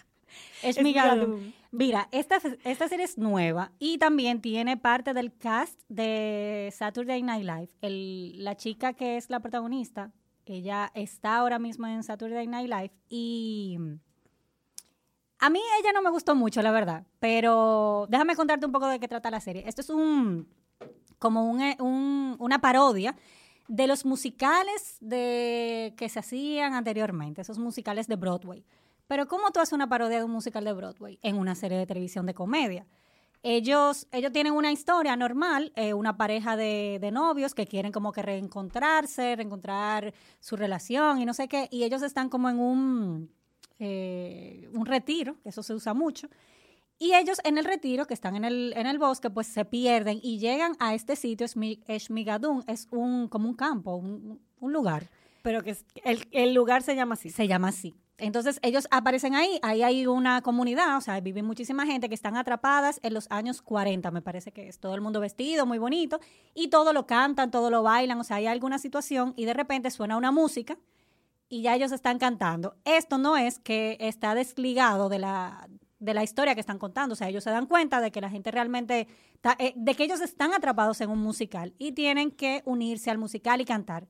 Mira, 1.74 2.06
esta, 2.12 2.38
esta 2.64 2.86
serie 2.86 3.06
es 3.06 3.16
nueva 3.16 3.72
y 3.78 3.96
también 3.96 4.42
tiene 4.42 4.76
parte 4.76 5.14
del 5.14 5.34
cast 5.34 5.80
de 5.88 6.70
Saturday 6.70 7.22
Night 7.22 7.44
Live. 7.44 7.70
El, 7.80 8.44
la 8.44 8.58
chica 8.58 8.92
que 8.92 9.16
es 9.16 9.30
la 9.30 9.40
protagonista, 9.40 10.12
ella 10.44 10.92
está 10.94 11.36
ahora 11.36 11.58
mismo 11.58 11.86
en 11.86 12.02
Saturday 12.02 12.46
Night 12.46 12.68
Live 12.68 12.92
y 13.08 13.78
a 15.38 15.48
mí 15.48 15.60
ella 15.80 15.92
no 15.94 16.02
me 16.02 16.10
gustó 16.10 16.34
mucho, 16.34 16.60
la 16.60 16.72
verdad, 16.72 17.06
pero 17.20 18.06
déjame 18.10 18.36
contarte 18.36 18.66
un 18.66 18.72
poco 18.72 18.88
de 18.88 19.00
qué 19.00 19.08
trata 19.08 19.30
la 19.30 19.40
serie. 19.40 19.64
Esto 19.66 19.80
es 19.80 19.88
un 19.88 20.46
como 21.18 21.50
un, 21.50 22.36
una 22.38 22.60
parodia 22.60 23.16
de 23.66 23.86
los 23.86 24.04
musicales 24.04 24.98
de, 25.00 25.94
que 25.96 26.10
se 26.10 26.18
hacían 26.18 26.74
anteriormente, 26.74 27.40
esos 27.40 27.58
musicales 27.58 28.08
de 28.08 28.16
Broadway. 28.16 28.62
Pero 29.06 29.26
¿cómo 29.26 29.50
tú 29.50 29.60
haces 29.60 29.72
una 29.72 29.88
parodia 29.88 30.18
de 30.18 30.24
un 30.24 30.30
musical 30.30 30.64
de 30.64 30.72
Broadway 30.72 31.18
en 31.22 31.36
una 31.36 31.54
serie 31.54 31.78
de 31.78 31.86
televisión 31.86 32.26
de 32.26 32.34
comedia? 32.34 32.86
Ellos, 33.44 34.06
ellos 34.12 34.30
tienen 34.32 34.52
una 34.52 34.70
historia 34.70 35.16
normal, 35.16 35.72
eh, 35.74 35.94
una 35.94 36.16
pareja 36.16 36.56
de, 36.56 37.10
novios 37.12 37.54
que 37.54 37.66
quieren 37.66 37.90
como 37.90 38.12
que 38.12 38.22
reencontrarse, 38.22 39.34
reencontrar 39.34 40.14
su 40.38 40.56
relación 40.56 41.20
y 41.20 41.24
no 41.24 41.34
sé 41.34 41.48
qué, 41.48 41.68
y 41.72 41.82
ellos 41.82 42.02
están 42.02 42.28
como 42.28 42.48
en 42.48 42.60
un, 42.60 43.30
eh, 43.80 44.70
un 44.72 44.86
retiro, 44.86 45.36
que 45.42 45.48
eso 45.48 45.64
se 45.64 45.74
usa 45.74 45.92
mucho, 45.92 46.28
y 47.00 47.14
ellos 47.14 47.40
en 47.42 47.58
el 47.58 47.64
retiro, 47.64 48.06
que 48.06 48.14
están 48.14 48.36
en 48.36 48.44
el, 48.44 48.74
en 48.76 48.86
el 48.86 48.96
bosque, 48.96 49.28
pues 49.28 49.48
se 49.48 49.64
pierden 49.64 50.20
y 50.22 50.38
llegan 50.38 50.76
a 50.78 50.94
este 50.94 51.16
sitio, 51.16 51.48
Eshmigadun, 51.88 52.62
es 52.68 52.86
un, 52.92 53.26
como 53.26 53.48
un 53.48 53.56
campo, 53.56 53.96
un, 53.96 54.40
un 54.60 54.72
lugar. 54.72 55.10
Pero 55.42 55.64
que 55.64 55.76
el, 56.04 56.28
el 56.30 56.54
lugar 56.54 56.82
se 56.82 56.94
llama 56.94 57.14
así. 57.14 57.30
Se 57.30 57.48
llama 57.48 57.68
así. 57.68 57.92
Entonces 58.22 58.60
ellos 58.62 58.86
aparecen 58.92 59.34
ahí, 59.34 59.58
ahí 59.62 59.82
hay 59.82 60.06
una 60.06 60.42
comunidad, 60.42 60.96
o 60.96 61.00
sea, 61.00 61.18
vive 61.18 61.42
muchísima 61.42 61.86
gente 61.86 62.08
que 62.08 62.14
están 62.14 62.36
atrapadas 62.36 63.00
en 63.02 63.14
los 63.14 63.26
años 63.32 63.62
40, 63.62 64.12
me 64.12 64.22
parece 64.22 64.52
que 64.52 64.68
es 64.68 64.78
todo 64.78 64.94
el 64.94 65.00
mundo 65.00 65.18
vestido, 65.18 65.66
muy 65.66 65.78
bonito, 65.78 66.20
y 66.54 66.68
todo 66.68 66.92
lo 66.92 67.04
cantan, 67.04 67.50
todo 67.50 67.68
lo 67.68 67.82
bailan, 67.82 68.20
o 68.20 68.22
sea, 68.22 68.36
hay 68.36 68.46
alguna 68.46 68.78
situación 68.78 69.34
y 69.36 69.44
de 69.44 69.54
repente 69.54 69.90
suena 69.90 70.16
una 70.16 70.30
música 70.30 70.78
y 71.48 71.62
ya 71.62 71.74
ellos 71.74 71.90
están 71.90 72.20
cantando. 72.20 72.76
Esto 72.84 73.18
no 73.18 73.36
es 73.36 73.58
que 73.58 73.96
está 73.98 74.36
desligado 74.36 75.08
de 75.08 75.18
la, 75.18 75.68
de 75.98 76.14
la 76.14 76.22
historia 76.22 76.54
que 76.54 76.60
están 76.60 76.78
contando, 76.78 77.14
o 77.14 77.16
sea, 77.16 77.28
ellos 77.28 77.42
se 77.42 77.50
dan 77.50 77.66
cuenta 77.66 78.00
de 78.00 78.12
que 78.12 78.20
la 78.20 78.30
gente 78.30 78.52
realmente, 78.52 79.08
eh, 79.58 79.72
de 79.74 79.94
que 79.96 80.04
ellos 80.04 80.20
están 80.20 80.54
atrapados 80.54 81.00
en 81.00 81.10
un 81.10 81.18
musical 81.18 81.74
y 81.76 81.90
tienen 81.90 82.30
que 82.30 82.62
unirse 82.66 83.10
al 83.10 83.18
musical 83.18 83.60
y 83.60 83.64
cantar. 83.64 84.06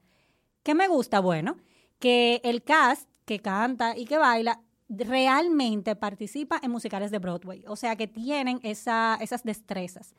¿Qué 0.62 0.74
me 0.74 0.86
gusta? 0.86 1.20
Bueno, 1.20 1.56
que 1.98 2.42
el 2.44 2.62
cast 2.62 3.08
que 3.32 3.40
canta 3.40 3.96
y 3.96 4.04
que 4.04 4.18
baila 4.18 4.60
realmente 4.90 5.96
participa 5.96 6.60
en 6.62 6.70
musicales 6.70 7.10
de 7.10 7.18
Broadway, 7.18 7.64
o 7.66 7.76
sea 7.76 7.96
que 7.96 8.06
tienen 8.06 8.60
esa, 8.62 9.16
esas 9.22 9.42
destrezas. 9.42 10.14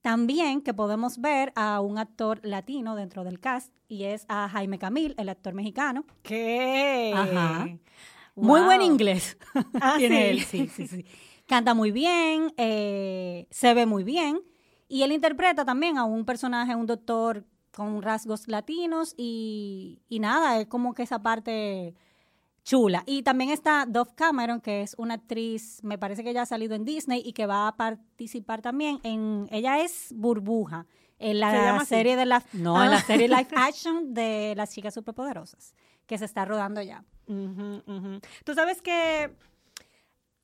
También 0.00 0.62
que 0.62 0.74
podemos 0.74 1.20
ver 1.20 1.52
a 1.56 1.80
un 1.80 1.98
actor 1.98 2.40
latino 2.44 2.94
dentro 2.94 3.24
del 3.24 3.40
cast 3.40 3.72
y 3.88 4.04
es 4.04 4.26
a 4.28 4.48
Jaime 4.48 4.78
Camil, 4.78 5.14
el 5.18 5.28
actor 5.28 5.54
mexicano. 5.54 6.04
¿Qué? 6.22 7.12
Ajá. 7.16 7.68
Muy 8.36 8.60
buen 8.62 8.82
inglés. 8.82 9.36
Ah, 9.80 9.94
Tiene 9.98 10.30
él, 10.30 10.40
sí, 10.40 10.68
sí, 10.68 10.86
sí. 10.86 11.04
Canta 11.46 11.74
muy 11.74 11.90
bien, 11.90 12.52
eh, 12.56 13.48
se 13.50 13.74
ve 13.74 13.86
muy 13.86 14.04
bien 14.04 14.40
y 14.88 15.02
él 15.02 15.10
interpreta 15.10 15.64
también 15.64 15.98
a 15.98 16.04
un 16.04 16.24
personaje, 16.24 16.76
un 16.76 16.86
doctor 16.86 17.44
con 17.72 18.02
rasgos 18.02 18.46
latinos 18.46 19.14
y, 19.16 20.00
y 20.08 20.20
nada, 20.20 20.60
es 20.60 20.66
como 20.68 20.94
que 20.94 21.02
esa 21.02 21.22
parte 21.22 21.94
chula. 22.64 23.02
Y 23.06 23.22
también 23.22 23.50
está 23.50 23.86
Dove 23.86 24.12
Cameron, 24.14 24.60
que 24.60 24.82
es 24.82 24.94
una 24.98 25.14
actriz, 25.14 25.80
me 25.82 25.98
parece 25.98 26.24
que 26.24 26.32
ya 26.32 26.42
ha 26.42 26.46
salido 26.46 26.74
en 26.74 26.84
Disney 26.84 27.22
y 27.24 27.32
que 27.32 27.46
va 27.46 27.68
a 27.68 27.76
participar 27.76 28.62
también 28.62 29.00
en, 29.02 29.48
ella 29.50 29.80
es 29.80 30.12
Burbuja, 30.14 30.86
en 31.18 31.40
la 31.40 31.84
serie 31.84 32.16
de 32.16 32.26
la, 32.26 32.42
no, 32.52 32.82
en 32.82 32.90
la 32.90 32.96
ah. 32.96 33.02
serie 33.02 33.28
live 33.28 33.48
action 33.56 34.14
de 34.14 34.54
las 34.56 34.72
chicas 34.72 34.94
superpoderosas, 34.94 35.74
que 36.06 36.18
se 36.18 36.24
está 36.24 36.44
rodando 36.44 36.82
ya. 36.82 37.04
Tú 37.26 38.54
sabes 38.54 38.82
que 38.82 39.34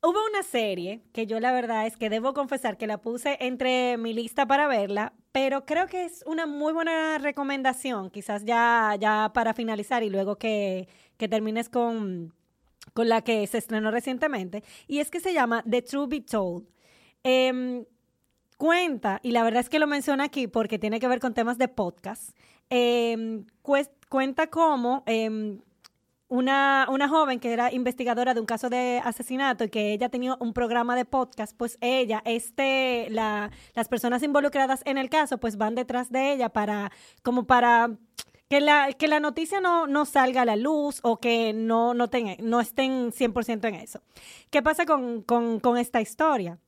hubo 0.01 0.17
una 0.29 0.43
serie 0.43 1.03
que 1.13 1.27
yo 1.27 1.39
la 1.39 1.51
verdad 1.51 1.85
es 1.85 1.97
que 1.97 2.09
debo 2.09 2.33
confesar 2.33 2.77
que 2.77 2.87
la 2.87 2.99
puse 2.99 3.37
entre 3.41 3.97
mi 3.97 4.13
lista 4.13 4.47
para 4.47 4.67
verla, 4.67 5.13
pero 5.31 5.65
creo 5.65 5.87
que 5.87 6.05
es 6.05 6.23
una 6.25 6.47
muy 6.47 6.73
buena 6.73 7.17
recomendación, 7.19 8.09
quizás 8.09 8.45
ya, 8.45 8.95
ya 8.99 9.31
para 9.33 9.53
finalizar 9.53 10.01
y 10.03 10.09
luego 10.09 10.37
que, 10.37 10.87
termines 11.27 11.69
con, 11.69 12.33
con 12.93 13.09
la 13.09 13.21
que 13.21 13.45
se 13.47 13.57
estrenó 13.57 13.91
recientemente, 13.91 14.63
y 14.87 14.99
es 14.99 15.11
que 15.11 15.19
se 15.19 15.33
llama 15.33 15.63
The 15.69 15.81
True 15.81 16.07
Be 16.07 16.21
Told. 16.21 16.65
Em, 17.23 17.85
cuenta, 18.57 19.19
y 19.23 19.31
la 19.31 19.43
verdad 19.43 19.61
es 19.61 19.69
que 19.69 19.79
lo 19.79 19.87
menciona 19.87 20.25
aquí 20.25 20.47
porque 20.47 20.79
tiene 20.79 20.99
que 20.99 21.07
ver 21.07 21.19
con 21.19 21.33
temas 21.33 21.57
de 21.57 21.67
podcast, 21.67 22.31
em, 22.69 23.45
cuenta 24.09 24.47
cómo 24.47 25.03
em, 25.05 25.59
una, 26.29 26.87
una 26.89 27.09
joven 27.09 27.39
que 27.39 27.51
era 27.51 27.73
investigadora 27.73 28.33
de 28.33 28.39
un 28.39 28.45
caso 28.45 28.69
de 28.69 29.01
asesinato 29.03 29.63
y 29.63 29.69
que 29.69 29.93
ella 29.93 30.09
tenía 30.09 30.37
un 30.39 30.53
programa 30.53 30.95
de 30.95 31.03
podcast, 31.03 31.57
pues 31.57 31.77
ella, 31.81 32.21
este, 32.23 33.07
la, 33.09 33.51
las 33.73 33.87
personas 33.89 34.21
involucradas 34.23 34.81
en 34.85 34.97
el 34.99 35.09
caso, 35.09 35.39
pues 35.39 35.57
van 35.57 35.75
detrás 35.75 36.11
de 36.11 36.33
ella 36.33 36.49
para, 36.49 36.91
como 37.23 37.45
para 37.47 37.97
que 38.49 38.61
la, 38.61 38.91
que 38.93 39.07
la 39.07 39.19
noticia 39.19 39.61
no, 39.61 39.87
no 39.87 40.05
salga 40.05 40.41
a 40.41 40.45
la 40.45 40.55
luz 40.55 40.99
o 41.03 41.17
que 41.17 41.53
no, 41.53 41.93
no, 41.93 42.09
no 42.39 42.59
estén 42.59 43.11
100% 43.11 43.67
en 43.67 43.75
eso. 43.75 44.01
¿Qué 44.49 44.61
pasa 44.61 44.85
con, 44.85 45.21
con, 45.21 45.59
con 45.59 45.77
esta 45.77 46.01
historia? 46.01 46.59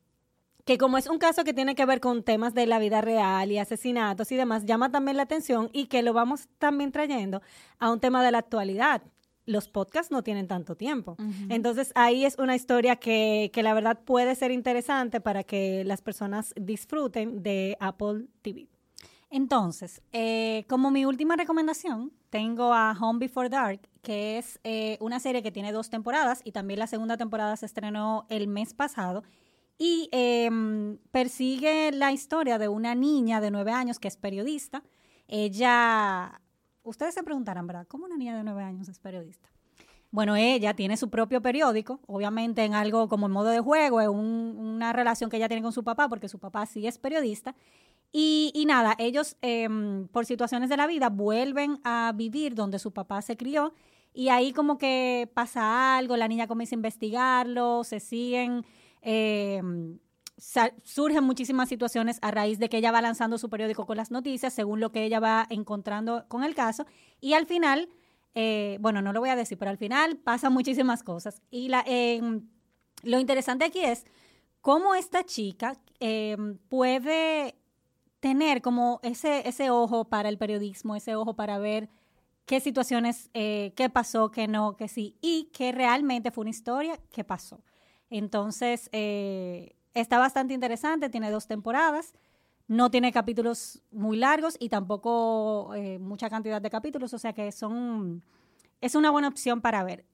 que 0.65 0.77
como 0.77 0.97
es 0.97 1.07
un 1.07 1.17
caso 1.17 1.43
que 1.43 1.53
tiene 1.53 1.73
que 1.73 1.85
ver 1.85 1.99
con 1.99 2.23
temas 2.23 2.53
de 2.53 2.67
la 2.67 2.79
vida 2.79 3.01
real 3.01 3.51
y 3.51 3.57
asesinatos 3.57 4.31
y 4.31 4.35
demás, 4.35 4.65
llama 4.65 4.91
también 4.91 5.17
la 5.17 5.23
atención 5.23 5.69
y 5.73 5.87
que 5.87 6.03
lo 6.03 6.13
vamos 6.13 6.47
también 6.59 6.91
trayendo 6.91 7.41
a 7.79 7.91
un 7.91 7.99
tema 7.99 8.23
de 8.23 8.31
la 8.31 8.37
actualidad, 8.37 9.01
los 9.45 9.67
podcasts 9.67 10.11
no 10.11 10.23
tienen 10.23 10.47
tanto 10.47 10.75
tiempo. 10.75 11.17
Entonces 11.49 11.91
ahí 11.95 12.25
es 12.25 12.37
una 12.37 12.55
historia 12.55 12.97
que, 12.97 13.49
que, 13.51 13.63
la 13.63 13.73
verdad 13.73 13.99
puede 14.05 14.35
ser 14.35 14.51
interesante 14.51 15.19
para 15.19 15.43
que 15.43 15.83
las 15.83 16.01
personas 16.01 16.53
disfruten 16.55 17.41
de 17.41 17.75
Apple 17.79 18.27
TV. 18.43 18.67
Entonces, 19.31 20.01
eh, 20.11 20.65
como 20.67 20.91
mi 20.91 21.05
última 21.05 21.37
recomendación, 21.37 22.11
tengo 22.29 22.73
a 22.73 22.91
Home 22.99 23.19
Before 23.19 23.47
Dark, 23.47 23.79
que 24.01 24.37
es 24.37 24.59
eh, 24.65 24.97
una 24.99 25.21
serie 25.21 25.41
que 25.41 25.53
tiene 25.53 25.71
dos 25.71 25.89
temporadas 25.89 26.41
y 26.43 26.51
también 26.51 26.79
la 26.79 26.87
segunda 26.87 27.15
temporada 27.15 27.55
se 27.55 27.65
estrenó 27.65 28.25
el 28.27 28.49
mes 28.49 28.73
pasado 28.73 29.23
y 29.77 30.09
em, 30.11 30.97
persigue 31.11 31.93
la 31.93 32.11
historia 32.11 32.57
de 32.57 32.67
una 32.67 32.93
niña 32.93 33.39
de 33.39 33.51
nueve 33.51 33.71
años 33.71 33.99
que 33.99 34.09
es 34.09 34.17
periodista. 34.17 34.83
Ella 35.29 36.41
ustedes 36.83 37.13
se 37.13 37.23
preguntarán, 37.23 37.67
¿verdad? 37.67 37.87
¿Cómo 37.87 38.05
una 38.05 38.17
niña 38.17 38.35
de 38.35 38.43
nueve 38.43 38.63
años 38.63 38.89
es 38.89 38.99
periodista? 38.99 39.49
Bueno, 40.11 40.35
ella 40.35 40.73
tiene 40.73 40.97
su 40.97 41.09
propio 41.09 41.41
periódico, 41.41 42.01
obviamente 42.05 42.65
en 42.65 42.73
algo 42.73 43.07
como 43.07 43.27
en 43.27 43.31
modo 43.31 43.47
de 43.47 43.61
juego, 43.61 44.01
es 44.01 44.09
una 44.09 44.91
relación 44.91 45.29
que 45.29 45.37
ella 45.37 45.47
tiene 45.47 45.63
con 45.63 45.71
su 45.71 45.85
papá, 45.85 46.09
porque 46.09 46.27
su 46.27 46.37
papá 46.37 46.65
sí 46.65 46.85
es 46.85 46.97
periodista. 46.97 47.55
Y, 48.13 48.65
nada, 48.67 48.95
ellos 48.99 49.37
em, 49.41 50.07
por 50.09 50.25
situaciones 50.25 50.69
de 50.69 50.77
la 50.77 50.85
vida 50.85 51.09
vuelven 51.09 51.79
a 51.83 52.11
vivir 52.13 52.55
donde 52.55 52.77
su 52.77 52.91
papá 52.91 53.21
se 53.21 53.37
crió 53.37 53.73
y 54.13 54.27
ahí 54.27 54.51
como 54.51 54.77
que 54.77 55.31
pasa 55.33 55.97
algo, 55.97 56.17
la 56.17 56.27
niña 56.27 56.47
comienza 56.47 56.75
a 56.75 56.77
investigarlo, 56.77 57.83
se 57.83 57.99
siguen... 57.99 58.65
Em, 59.01 59.99
surgen 60.83 61.23
muchísimas 61.23 61.69
situaciones 61.69 62.17
a 62.23 62.31
raíz 62.31 62.57
de 62.57 62.67
que 62.67 62.77
ella 62.77 62.91
va 62.91 62.99
lanzando 62.99 63.37
su 63.37 63.47
periódico 63.47 63.85
con 63.85 63.95
las 63.95 64.09
noticias, 64.09 64.51
según 64.51 64.79
lo 64.79 64.91
que 64.91 65.03
ella 65.03 65.19
va 65.19 65.45
encontrando 65.51 66.25
con 66.29 66.43
el 66.43 66.55
caso, 66.55 66.87
y 67.19 67.33
al 67.33 67.45
final 67.45 67.89
eh, 68.33 68.77
bueno, 68.79 69.01
no 69.01 69.13
lo 69.13 69.19
voy 69.19 69.29
a 69.29 69.35
decir, 69.35 69.57
pero 69.57 69.71
al 69.71 69.77
final 69.77 70.17
pasan 70.17 70.53
muchísimas 70.53 71.03
cosas. 71.03 71.41
Y 71.49 71.67
la, 71.67 71.83
em, 71.85 72.47
lo 73.03 73.19
interesante 73.19 73.65
aquí 73.65 73.79
es 73.81 74.05
cómo 74.61 74.95
esta 74.95 75.23
chica 75.23 75.77
puede 76.69 77.60
tener 78.21 78.61
como 78.61 78.99
ese, 79.03 79.47
ese 79.47 79.69
ojo 79.71 80.05
para 80.05 80.29
el 80.29 80.37
periodismo, 80.37 80.95
ese 80.95 81.15
ojo 81.15 81.35
para 81.35 81.57
ver 81.57 81.89
qué 82.45 82.59
situaciones, 82.59 83.29
eh, 83.33 83.73
qué 83.75 83.89
pasó, 83.89 84.31
qué 84.31 84.47
no, 84.47 84.77
qué 84.77 84.87
sí, 84.87 85.17
y 85.21 85.49
que 85.53 85.71
realmente 85.71 86.31
fue 86.31 86.43
una 86.43 86.51
historia 86.51 86.97
que 87.11 87.23
pasó. 87.23 87.63
Entonces, 88.09 88.89
eh, 88.93 89.75
está 89.93 90.19
bastante 90.19 90.53
interesante, 90.53 91.09
tiene 91.09 91.31
dos 91.31 91.47
temporadas, 91.47 92.13
no 92.67 92.91
tiene 92.91 93.11
capítulos 93.11 93.81
muy 93.91 94.17
largos 94.17 94.55
y 94.59 94.69
tampoco 94.69 95.73
eh, 95.75 95.97
mucha 95.97 96.29
cantidad 96.29 96.61
de 96.61 96.69
capítulos, 96.69 97.13
o 97.13 97.19
sea 97.19 97.33
que 97.33 97.51
son, 97.51 98.23
es 98.81 98.95
una 98.95 99.09
buena 99.09 99.29
opción 99.29 99.61
para 99.61 99.83
ver. 99.83 100.05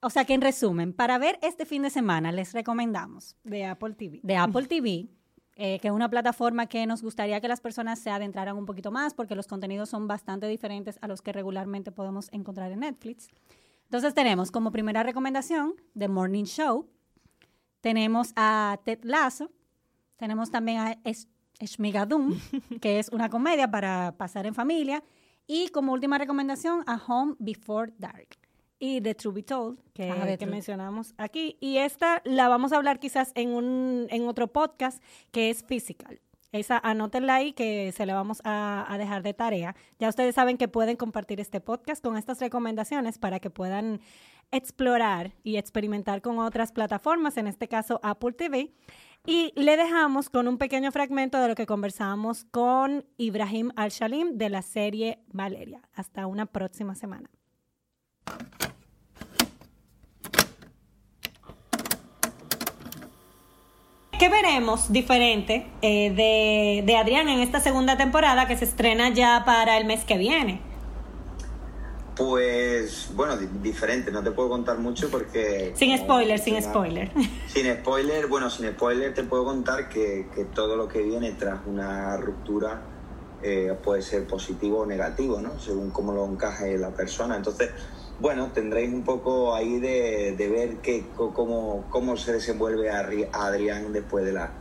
O 0.00 0.10
sea 0.10 0.24
que 0.24 0.34
en 0.34 0.40
resumen, 0.40 0.92
para 0.92 1.18
ver 1.18 1.38
este 1.42 1.66
fin 1.66 1.82
de 1.82 1.90
semana 1.90 2.32
les 2.32 2.52
recomendamos 2.52 3.36
de 3.44 3.64
Apple 3.64 3.94
TV. 3.94 4.20
de 4.22 4.36
Apple 4.36 4.66
TV, 4.66 5.08
eh, 5.60 5.78
que 5.80 5.88
es 5.88 5.92
una 5.92 6.08
plataforma 6.08 6.66
que 6.66 6.86
nos 6.86 7.02
gustaría 7.02 7.40
que 7.40 7.48
las 7.48 7.60
personas 7.60 7.98
se 7.98 8.10
adentraran 8.10 8.56
un 8.56 8.64
poquito 8.64 8.90
más 8.90 9.12
porque 9.12 9.34
los 9.34 9.46
contenidos 9.46 9.90
son 9.90 10.06
bastante 10.08 10.46
diferentes 10.46 10.98
a 11.02 11.08
los 11.08 11.20
que 11.20 11.32
regularmente 11.32 11.92
podemos 11.92 12.28
encontrar 12.32 12.72
en 12.72 12.80
Netflix. 12.80 13.28
Entonces 13.84 14.14
tenemos 14.14 14.50
como 14.50 14.70
primera 14.70 15.02
recomendación 15.02 15.74
The 15.98 16.08
Morning 16.08 16.44
Show, 16.44 16.88
tenemos 17.80 18.32
a 18.36 18.78
Ted 18.84 19.00
Lasso, 19.02 19.50
tenemos 20.16 20.50
también 20.50 20.78
a 20.78 20.92
Es- 21.04 21.28
Shmigadum, 21.60 22.38
que 22.80 22.98
es 23.00 23.08
una 23.08 23.28
comedia 23.28 23.68
para 23.70 24.14
pasar 24.16 24.46
en 24.46 24.54
familia, 24.54 25.02
y 25.46 25.68
como 25.68 25.92
última 25.92 26.18
recomendación 26.18 26.84
a 26.86 27.00
Home 27.06 27.34
Before 27.40 27.92
Dark. 27.98 28.28
Y 28.78 29.00
The 29.00 29.14
True 29.14 29.34
Be 29.34 29.42
Told, 29.42 29.78
que, 29.92 30.12
The 30.12 30.38
que 30.38 30.46
mencionamos 30.46 31.14
aquí. 31.18 31.56
Y 31.60 31.78
esta 31.78 32.22
la 32.24 32.48
vamos 32.48 32.72
a 32.72 32.76
hablar 32.76 33.00
quizás 33.00 33.32
en, 33.34 33.50
un, 33.50 34.06
en 34.10 34.28
otro 34.28 34.48
podcast, 34.48 35.02
que 35.32 35.50
es 35.50 35.64
Physical. 35.64 36.20
Esa 36.50 36.78
anótenla 36.78 37.34
ahí 37.34 37.52
que 37.52 37.92
se 37.92 38.06
la 38.06 38.14
vamos 38.14 38.40
a, 38.44 38.86
a 38.88 38.96
dejar 38.96 39.22
de 39.22 39.34
tarea. 39.34 39.76
Ya 39.98 40.08
ustedes 40.08 40.34
saben 40.34 40.56
que 40.56 40.66
pueden 40.66 40.96
compartir 40.96 41.40
este 41.40 41.60
podcast 41.60 42.02
con 42.02 42.16
estas 42.16 42.40
recomendaciones 42.40 43.18
para 43.18 43.38
que 43.38 43.50
puedan 43.50 44.00
explorar 44.50 45.34
y 45.42 45.56
experimentar 45.56 46.22
con 46.22 46.38
otras 46.38 46.72
plataformas, 46.72 47.36
en 47.36 47.48
este 47.48 47.68
caso 47.68 48.00
Apple 48.02 48.32
TV. 48.32 48.72
Y 49.26 49.52
le 49.56 49.76
dejamos 49.76 50.30
con 50.30 50.48
un 50.48 50.56
pequeño 50.56 50.90
fragmento 50.90 51.38
de 51.38 51.48
lo 51.48 51.54
que 51.54 51.66
conversamos 51.66 52.46
con 52.50 53.04
Ibrahim 53.18 53.70
Al-Shalim 53.76 54.38
de 54.38 54.48
la 54.48 54.62
serie 54.62 55.18
Valeria. 55.32 55.82
Hasta 55.92 56.26
una 56.26 56.46
próxima 56.46 56.94
semana. 56.94 57.28
¿Qué 64.18 64.28
veremos 64.28 64.92
diferente 64.92 65.66
eh, 65.80 66.10
de, 66.10 66.82
de 66.84 66.96
Adrián 66.96 67.28
en 67.28 67.38
esta 67.40 67.60
segunda 67.60 67.96
temporada 67.96 68.48
que 68.48 68.56
se 68.56 68.64
estrena 68.64 69.10
ya 69.10 69.44
para 69.44 69.78
el 69.78 69.84
mes 69.86 70.04
que 70.04 70.18
viene? 70.18 70.60
Pues, 72.16 73.10
bueno, 73.14 73.36
di- 73.36 73.46
diferente, 73.62 74.10
no 74.10 74.24
te 74.24 74.32
puedo 74.32 74.48
contar 74.48 74.78
mucho 74.78 75.08
porque... 75.08 75.72
Sin 75.76 75.96
spoiler, 75.96 76.40
sin 76.40 76.60
spoiler. 76.60 77.12
Sin 77.46 77.72
spoiler, 77.76 78.26
bueno, 78.26 78.50
sin 78.50 78.68
spoiler 78.72 79.14
te 79.14 79.22
puedo 79.22 79.44
contar 79.44 79.88
que, 79.88 80.26
que 80.34 80.44
todo 80.44 80.76
lo 80.76 80.88
que 80.88 81.00
viene 81.02 81.30
tras 81.32 81.60
una 81.66 82.16
ruptura 82.16 82.82
eh, 83.42 83.72
puede 83.84 84.02
ser 84.02 84.26
positivo 84.26 84.80
o 84.80 84.86
negativo, 84.86 85.40
¿no? 85.40 85.60
Según 85.60 85.90
cómo 85.90 86.12
lo 86.12 86.26
encaje 86.26 86.76
la 86.76 86.90
persona. 86.90 87.36
Entonces, 87.36 87.70
bueno, 88.20 88.50
tendréis 88.52 88.92
un 88.92 89.02
poco 89.02 89.54
ahí 89.54 89.78
de, 89.78 90.34
de 90.36 90.48
ver 90.48 90.76
que, 90.78 91.04
cómo, 91.16 91.84
cómo 91.90 92.16
se 92.16 92.32
desenvuelve 92.32 92.90
a 92.90 93.00
Adrián 93.32 93.92
después 93.92 94.24
de 94.24 94.32
la, 94.32 94.52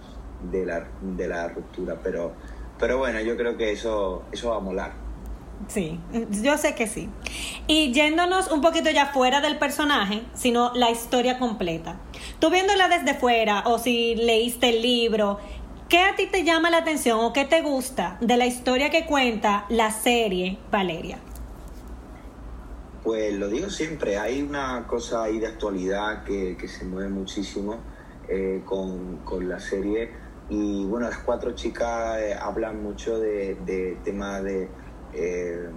de 0.52 0.66
la, 0.66 0.88
de 1.02 1.28
la 1.28 1.48
ruptura. 1.48 2.00
Pero, 2.04 2.34
pero 2.78 2.98
bueno, 2.98 3.20
yo 3.22 3.36
creo 3.36 3.58
que 3.58 3.72
eso, 3.72 4.24
eso 4.32 4.52
va 4.52 4.58
a 4.58 4.60
molar. 4.60 5.08
Sí, 5.67 6.00
yo 6.30 6.56
sé 6.58 6.76
que 6.76 6.86
sí. 6.86 7.10
Y 7.65 7.91
yéndonos 7.91 8.52
un 8.52 8.62
poquito 8.62 8.91
ya 8.91 9.08
fuera 9.08 9.41
del 9.41 9.58
personaje, 9.58 10.22
sino 10.36 10.72
la 10.76 10.91
historia 10.91 11.39
completa. 11.39 11.96
Tú 12.39 12.52
viéndola 12.52 12.88
desde 12.88 13.15
fuera 13.15 13.63
o 13.65 13.80
si 13.80 14.15
leíste 14.15 14.70
el 14.70 14.84
libro, 14.84 15.39
¿qué 15.89 16.02
a 16.02 16.15
ti 16.15 16.28
te 16.28 16.43
llama 16.43 16.70
la 16.70 16.78
atención 16.78 17.20
o 17.22 17.34
qué 17.34 17.46
te 17.46 17.62
gusta 17.62 18.17
de 18.22 18.38
la 18.38 18.46
historia 18.46 18.91
que 18.91 19.08
cuenta 19.08 19.65
la 19.70 19.89
serie 19.89 20.60
Valeria? 20.72 21.17
Pues 23.08 23.34
lo 23.36 23.48
digo 23.48 23.70
siempre, 23.70 24.17
hay 24.17 24.41
una 24.41 24.86
cosa 24.86 25.24
ahí 25.24 25.39
de 25.39 25.48
actualidad 25.48 26.26
que, 26.26 26.58
que 26.58 26.67
se 26.67 26.84
mueve 26.84 27.08
muchísimo 27.08 27.78
eh, 28.28 28.63
con, 28.65 29.20
con 29.24 29.48
la 29.48 29.62
serie 29.62 30.10
y 30.50 30.84
bueno, 30.84 31.08
las 31.08 31.20
cuatro 31.20 31.56
chicas 31.56 32.20
eh, 32.20 32.34
hablan 32.34 32.84
mucho 32.84 33.17
de, 33.17 33.56
de 33.65 33.98
temas 34.04 34.43
de, 34.43 34.67
eh, 35.13 35.70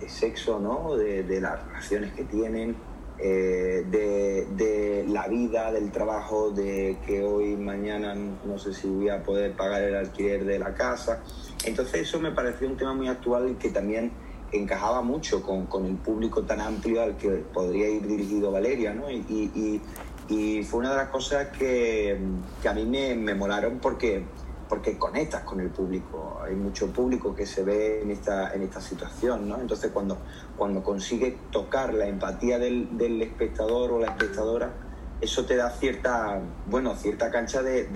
de 0.00 0.08
sexo, 0.08 0.58
¿no? 0.58 0.96
De, 0.96 1.22
de 1.22 1.40
las 1.40 1.64
relaciones 1.64 2.14
que 2.14 2.24
tienen, 2.24 2.74
de 3.16 5.04
la 5.08 5.28
vida, 5.28 5.70
del 5.70 5.92
trabajo, 5.92 6.50
de 6.50 6.98
que 7.06 7.22
hoy, 7.22 7.54
mañana, 7.54 8.16
no 8.16 8.58
sé 8.58 8.74
si 8.74 8.88
voy 8.88 9.08
a 9.08 9.22
poder 9.22 9.52
pagar 9.52 9.84
el 9.84 9.94
alquiler 9.94 10.44
de 10.44 10.58
la 10.58 10.74
casa. 10.74 11.22
Entonces 11.64 12.08
eso 12.08 12.18
me 12.18 12.32
pareció 12.32 12.66
un 12.66 12.76
tema 12.76 12.92
muy 12.92 13.06
actual 13.06 13.50
y 13.50 13.54
que 13.54 13.68
también 13.68 14.10
encajaba 14.52 15.02
mucho 15.02 15.42
con, 15.42 15.66
con 15.66 15.86
el 15.86 15.96
público 15.96 16.42
tan 16.44 16.60
amplio 16.60 17.02
al 17.02 17.16
que 17.16 17.30
podría 17.30 17.88
ir 17.88 18.06
dirigido 18.06 18.52
Valeria, 18.52 18.92
¿no? 18.94 19.10
Y, 19.10 19.24
y- 19.28 19.82
y- 20.28 20.62
fue 20.64 20.80
una 20.80 20.90
de 20.90 20.96
las 20.96 21.08
cosas 21.08 21.48
que, 21.48 22.18
que 22.60 22.68
a 22.68 22.72
mí 22.74 22.84
me, 22.86 23.14
me 23.14 23.34
molaron 23.34 23.80
porque, 23.80 24.24
porque 24.68 24.96
conectas 24.98 25.42
con 25.42 25.60
el 25.60 25.70
público. 25.70 26.40
Hay 26.46 26.54
mucho 26.54 26.92
público 26.92 27.34
que 27.34 27.44
se 27.44 27.62
ve 27.64 28.02
en 28.02 28.10
esta, 28.10 28.54
en 28.54 28.62
esta 28.62 28.80
situación, 28.80 29.48
¿no? 29.48 29.60
Entonces 29.60 29.90
cuando, 29.90 30.18
cuando 30.56 30.82
consigue 30.82 31.38
tocar 31.50 31.92
la 31.94 32.06
empatía 32.06 32.58
del, 32.58 32.96
del 32.96 33.20
espectador 33.20 33.92
o 33.92 33.98
la 33.98 34.08
espectadora, 34.08 34.72
eso 35.20 35.44
te 35.44 35.56
da 35.56 35.70
cierta, 35.70 36.40
bueno, 36.66 36.96
cierta 36.96 37.30
cancha 37.30 37.62
de- 37.62 37.88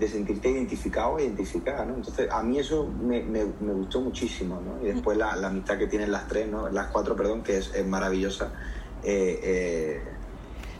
de 0.00 0.08
sentirte 0.08 0.48
identificado 0.50 1.12
o 1.12 1.20
identificada, 1.20 1.84
¿no? 1.84 1.94
Entonces, 1.96 2.28
a 2.30 2.42
mí 2.42 2.58
eso 2.58 2.86
me, 2.86 3.22
me- 3.22 3.44
me 3.60 3.72
gustó 3.74 4.00
muchísimo, 4.00 4.60
¿no? 4.60 4.82
Y 4.82 4.92
después 4.92 5.16
la, 5.18 5.36
la 5.36 5.48
amistad 5.48 5.78
que 5.78 5.86
tienen 5.86 6.10
las 6.10 6.26
tres, 6.26 6.48
¿no? 6.48 6.68
Las 6.70 6.86
cuatro, 6.88 7.14
perdón, 7.14 7.42
que 7.42 7.58
es, 7.58 7.86
maravillosa. 7.86 8.50
Eh, 9.04 9.40
eh, 9.42 10.02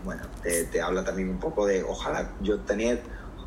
bueno, 0.05 0.23
te, 0.43 0.65
te 0.65 0.81
habla 0.81 1.05
también 1.05 1.29
un 1.29 1.39
poco 1.39 1.67
de, 1.67 1.83
ojalá 1.83 2.33
yo 2.41 2.61
tener, 2.61 3.03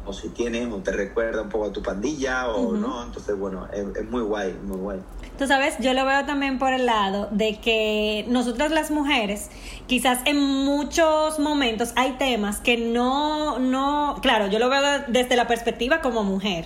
o 0.05 0.13
si 0.13 0.29
tienes, 0.29 0.71
o 0.71 0.77
te 0.77 0.91
recuerda 0.91 1.41
un 1.41 1.49
poco 1.49 1.65
a 1.65 1.73
tu 1.73 1.81
pandilla, 1.81 2.49
o 2.49 2.61
Ujú. 2.61 2.77
no. 2.77 3.03
Entonces, 3.03 3.37
bueno, 3.37 3.67
es, 3.73 3.85
es 3.95 4.09
muy 4.09 4.21
guay, 4.21 4.53
muy 4.63 4.77
guay. 4.77 4.99
Tú 5.37 5.47
sabes, 5.47 5.75
yo 5.79 5.93
lo 5.93 6.05
veo 6.05 6.25
también 6.25 6.59
por 6.59 6.73
el 6.73 6.85
lado 6.85 7.27
de 7.31 7.59
que 7.59 8.25
nosotras 8.27 8.71
las 8.71 8.91
mujeres, 8.91 9.49
quizás 9.87 10.19
en 10.25 10.39
muchos 10.39 11.39
momentos 11.39 11.91
hay 11.95 12.11
temas 12.13 12.59
que 12.59 12.77
no, 12.77 13.57
no, 13.59 14.17
claro, 14.21 14.47
yo 14.47 14.59
lo 14.59 14.69
veo 14.69 14.81
desde 15.07 15.35
la 15.35 15.47
perspectiva 15.47 16.01
como 16.01 16.23
mujer. 16.23 16.65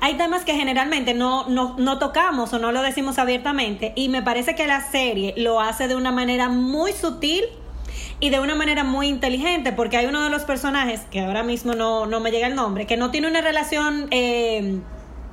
Hay 0.00 0.16
temas 0.16 0.44
que 0.44 0.52
generalmente 0.54 1.14
no, 1.14 1.48
no, 1.48 1.76
no 1.78 1.98
tocamos 1.98 2.52
o 2.52 2.58
no 2.58 2.72
lo 2.72 2.82
decimos 2.82 3.18
abiertamente 3.18 3.92
y 3.96 4.08
me 4.10 4.22
parece 4.22 4.54
que 4.54 4.66
la 4.66 4.80
serie 4.82 5.32
lo 5.36 5.60
hace 5.60 5.88
de 5.88 5.96
una 5.96 6.12
manera 6.12 6.48
muy 6.48 6.92
sutil 6.92 7.44
y 8.20 8.30
de 8.30 8.40
una 8.40 8.54
manera 8.54 8.84
muy 8.84 9.08
inteligente, 9.08 9.72
porque 9.72 9.96
hay 9.96 10.06
uno 10.06 10.22
de 10.22 10.30
los 10.30 10.42
personajes, 10.44 11.00
que 11.10 11.20
ahora 11.20 11.42
mismo 11.42 11.74
no, 11.74 12.06
no 12.06 12.20
me 12.20 12.30
llega 12.30 12.46
el 12.46 12.54
nombre, 12.54 12.86
que 12.86 12.96
no 12.96 13.10
tiene 13.10 13.28
una 13.28 13.40
relación, 13.40 14.06
eh, 14.10 14.78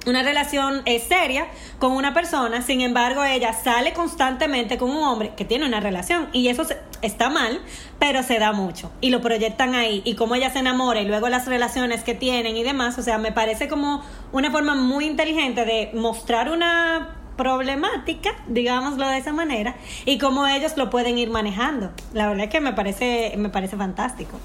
una 0.08 0.24
relación 0.24 0.82
eh, 0.86 1.00
seria 1.00 1.46
con 1.78 1.91
una 1.91 2.12
persona, 2.13 2.63
sin 2.63 2.82
embargo 2.82 3.24
ella 3.24 3.54
sale 3.54 3.94
constantemente 3.94 4.78
con 4.80 4.89
un 4.89 5.04
hombre 5.04 5.34
que 5.38 5.46
tiene 5.46 5.65
una 5.67 5.80
relación 5.80 6.28
y 6.34 6.48
eso 6.48 6.65
se- 6.65 6.80
está 7.04 7.30
mal, 7.30 7.62
pero 8.00 8.24
se 8.24 8.39
da 8.39 8.52
mucho 8.52 8.91
y 9.00 9.12
lo 9.12 9.22
proyectan 9.22 9.76
ahí 9.76 10.02
y 10.04 10.15
cómo 10.15 10.34
ella 10.34 10.50
se 10.50 10.58
enamora 10.58 11.02
y 11.02 11.06
luego 11.06 11.30
las 11.30 11.46
relaciones 11.46 12.04
que 12.04 12.15
tienen 12.15 12.58
y 12.58 12.63
demás, 12.63 12.98
o 12.98 13.04
sea, 13.04 13.20
me 13.20 13.32
parece 13.32 13.67
como 13.67 14.04
una 14.32 14.50
forma 14.50 14.74
muy 14.74 15.06
inteligente 15.06 15.65
de 15.65 15.91
mostrar 15.94 16.50
una 16.50 17.17
problemática, 17.38 18.30
digámoslo 18.48 19.08
de 19.08 19.17
esa 19.17 19.34
manera, 19.34 19.76
y 20.06 20.17
cómo 20.17 20.46
ellos 20.48 20.78
lo 20.78 20.89
pueden 20.89 21.17
ir 21.17 21.30
manejando. 21.30 21.91
La 22.13 22.28
verdad 22.28 22.46
es 22.46 22.50
que 22.52 22.62
me 22.62 22.74
parece, 22.74 23.34
me 23.38 23.50
parece 23.50 23.78
fantástico. 23.78 24.38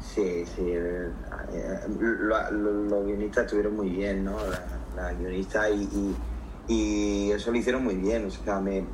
Sí, 0.00 0.44
sí. 0.46 0.62
eh, 0.66 1.08
eh, 1.52 1.78
lo- 1.98 2.50
lo- 2.52 2.72
los 2.84 3.06
guionistas 3.06 3.44
estuvieron 3.46 3.76
muy 3.76 3.88
bien, 3.90 4.24
¿no? 4.24 4.36
La, 4.94 5.02
la 5.02 5.12
guionista 5.14 5.68
y, 5.70 5.82
y, 5.82 6.16
y 6.68 7.30
eso 7.32 7.50
lo 7.50 7.56
hicieron 7.58 7.82
muy 7.82 7.96
bien. 7.96 8.26
O 8.26 8.30
sea, 8.30 8.60
me, 8.60 8.84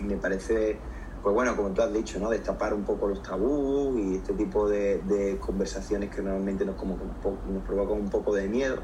me 0.00 0.16
parece 0.16 0.78
pues 1.22 1.34
bueno, 1.34 1.56
como 1.56 1.70
tú 1.70 1.82
has 1.82 1.92
dicho, 1.92 2.18
¿no? 2.18 2.30
Destapar 2.30 2.72
un 2.74 2.84
poco 2.84 3.08
los 3.08 3.22
tabús 3.22 3.98
y 3.98 4.16
este 4.16 4.34
tipo 4.34 4.68
de, 4.68 4.98
de 5.02 5.38
conversaciones 5.38 6.14
que 6.14 6.22
normalmente 6.22 6.64
nos, 6.64 6.76
como, 6.76 6.96
nos 6.96 7.62
provocan 7.64 8.00
un 8.00 8.08
poco 8.08 8.34
de 8.34 8.48
miedo. 8.48 8.76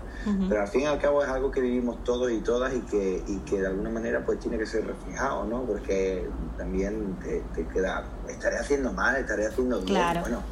Pero 0.48 0.60
al 0.60 0.68
fin 0.68 0.82
y 0.82 0.86
al 0.86 0.98
cabo 0.98 1.22
es 1.22 1.28
algo 1.28 1.50
que 1.50 1.60
vivimos 1.60 2.02
todos 2.04 2.30
y 2.30 2.40
todas 2.40 2.74
y 2.74 2.80
que, 2.80 3.22
y 3.26 3.38
que 3.40 3.60
de 3.60 3.66
alguna 3.68 3.90
manera 3.90 4.24
pues 4.24 4.38
tiene 4.38 4.58
que 4.58 4.66
ser 4.66 4.86
reflejado, 4.86 5.44
¿no? 5.44 5.62
Porque 5.62 6.28
también 6.56 7.16
te, 7.54 7.66
queda, 7.68 8.04
estaré 8.28 8.58
haciendo 8.58 8.92
mal, 8.92 9.16
estaré 9.16 9.46
haciendo 9.46 9.80
bien. 9.80 10.02
Bueno, 10.20 10.42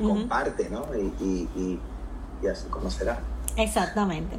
comparte, 0.00 0.68
¿no? 0.70 0.86
Y, 0.94 1.12
y, 1.20 1.48
y, 1.56 1.80
y 2.42 2.46
así 2.46 2.68
conocerás. 2.68 3.18
Exactamente. 3.58 4.38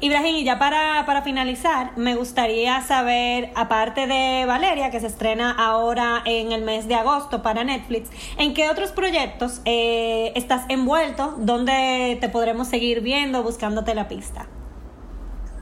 Ibrahim, 0.00 0.36
y 0.36 0.44
ya 0.44 0.58
para, 0.58 1.04
para, 1.06 1.22
finalizar, 1.22 1.96
me 1.96 2.14
gustaría 2.14 2.82
saber, 2.82 3.50
aparte 3.54 4.06
de 4.06 4.44
Valeria, 4.46 4.90
que 4.90 5.00
se 5.00 5.06
estrena 5.06 5.50
ahora 5.50 6.22
en 6.26 6.52
el 6.52 6.62
mes 6.62 6.86
de 6.86 6.94
agosto 6.94 7.42
para 7.42 7.64
Netflix, 7.64 8.10
¿en 8.36 8.52
qué 8.52 8.68
otros 8.68 8.92
proyectos 8.92 9.62
eh, 9.64 10.32
estás 10.36 10.66
envuelto? 10.68 11.34
¿Dónde 11.38 12.18
te 12.20 12.28
podremos 12.28 12.68
seguir 12.68 13.00
viendo, 13.00 13.42
buscándote 13.42 13.94
la 13.94 14.06
pista? 14.06 14.46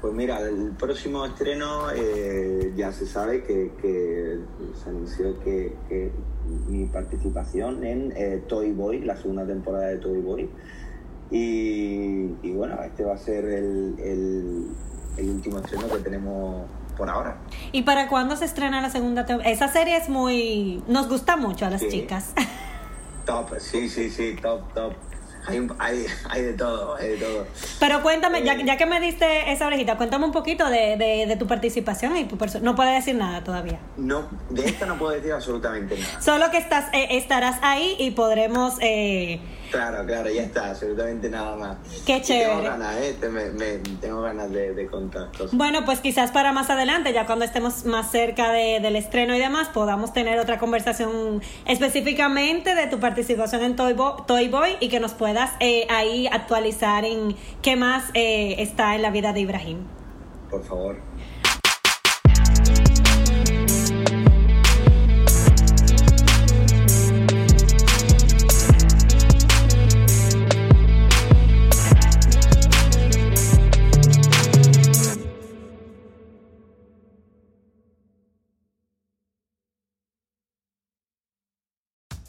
Pues 0.00 0.12
mira, 0.12 0.40
el 0.40 0.72
próximo 0.72 1.24
estreno 1.24 1.90
eh, 1.94 2.72
ya 2.76 2.92
se 2.92 3.06
sabe 3.06 3.44
que, 3.44 4.40
se 4.74 4.90
anunció 4.90 5.38
que, 5.40 5.74
que, 5.88 6.10
mi 6.68 6.86
participación 6.86 7.84
en 7.84 8.12
eh, 8.16 8.42
Toy 8.46 8.72
Boy, 8.72 9.00
la 9.00 9.16
segunda 9.16 9.46
temporada 9.46 9.86
de 9.86 9.96
Toy 9.98 10.20
Boy. 10.20 10.48
Y, 11.30 12.52
bueno, 12.52 12.80
este 12.82 13.04
va 13.04 13.14
a 13.14 13.18
ser 13.18 13.44
el, 13.44 14.66
último 15.18 15.58
estreno 15.58 15.88
que 15.88 15.98
tenemos 15.98 16.66
por 16.96 17.10
ahora. 17.10 17.36
¿Y 17.72 17.82
para 17.82 18.08
cuándo 18.08 18.36
se 18.36 18.44
estrena 18.44 18.80
la 18.80 18.90
segunda 18.90 19.26
temporada? 19.26 19.52
Esa 19.52 19.68
serie 19.68 19.96
es 19.96 20.08
muy... 20.08 20.82
nos 20.86 21.08
gusta 21.08 21.36
mucho 21.36 21.66
a 21.66 21.70
las 21.70 21.86
chicas. 21.88 22.32
Top, 23.26 23.50
sí, 23.58 23.88
sí, 23.88 24.08
sí, 24.08 24.36
top, 24.40 24.72
top. 24.72 24.92
Hay, 25.48 25.66
hay, 25.78 26.06
hay, 26.28 26.42
de 26.42 26.52
todo, 26.54 26.94
hay 26.96 27.10
de 27.10 27.16
todo. 27.18 27.46
Pero 27.78 28.02
cuéntame, 28.02 28.44
ya, 28.44 28.54
eh, 28.54 28.62
ya, 28.64 28.76
que 28.76 28.86
me 28.86 29.00
diste 29.00 29.52
esa 29.52 29.66
orejita, 29.66 29.96
cuéntame 29.96 30.24
un 30.24 30.32
poquito 30.32 30.68
de, 30.68 30.96
de, 30.96 31.36
tu 31.36 31.46
participación 31.46 32.16
y 32.16 32.24
tu 32.24 32.36
No 32.62 32.74
puedes 32.74 32.94
decir 32.94 33.14
nada 33.16 33.42
todavía. 33.42 33.80
No, 33.96 34.28
de 34.50 34.66
esta 34.66 34.86
no 34.86 34.96
puedo 34.96 35.12
decir 35.12 35.32
absolutamente 35.32 35.98
nada. 35.98 36.20
Solo 36.20 36.50
que 36.50 36.58
estás, 36.58 36.86
eh, 36.92 37.08
estarás 37.10 37.58
ahí 37.62 37.96
y 37.98 38.12
podremos 38.12 38.74
eh, 38.80 39.40
Claro, 39.70 40.04
claro, 40.06 40.30
ya 40.30 40.42
está, 40.42 40.70
absolutamente 40.70 41.28
nada 41.28 41.56
más. 41.56 41.76
Qué 42.04 42.20
chévere. 42.20 42.46
Tengo 42.46 42.62
ganas, 42.62 42.96
¿eh? 42.96 43.16
tengo 44.00 44.22
ganas 44.22 44.50
de, 44.50 44.86
contar 44.90 45.30
cosas. 45.32 45.52
Bueno, 45.52 45.84
pues 45.84 46.00
quizás 46.00 46.30
para 46.30 46.52
más 46.52 46.70
adelante, 46.70 47.12
ya 47.12 47.26
cuando 47.26 47.44
estemos 47.44 47.84
más 47.84 48.10
cerca 48.10 48.50
del 48.52 48.96
estreno 48.96 49.34
y 49.34 49.38
demás, 49.38 49.68
podamos 49.68 50.12
tener 50.12 50.38
otra 50.38 50.58
conversación 50.58 51.42
específicamente 51.66 52.74
de 52.74 52.86
tu 52.86 53.00
participación 53.00 53.62
en 53.62 53.76
Toy, 53.76 53.94
Boy 53.94 54.76
y 54.80 54.88
que 54.88 55.00
nos 55.00 55.14
puedas 55.14 55.50
eh, 55.60 55.86
ahí 55.90 56.26
actualizar 56.26 57.04
en 57.04 57.36
qué 57.62 57.76
más 57.76 58.04
eh, 58.14 58.56
está 58.58 58.94
en 58.94 59.02
la 59.02 59.10
vida 59.10 59.32
de 59.32 59.40
Ibrahim. 59.40 59.78
Por 60.50 60.64
favor. 60.64 61.05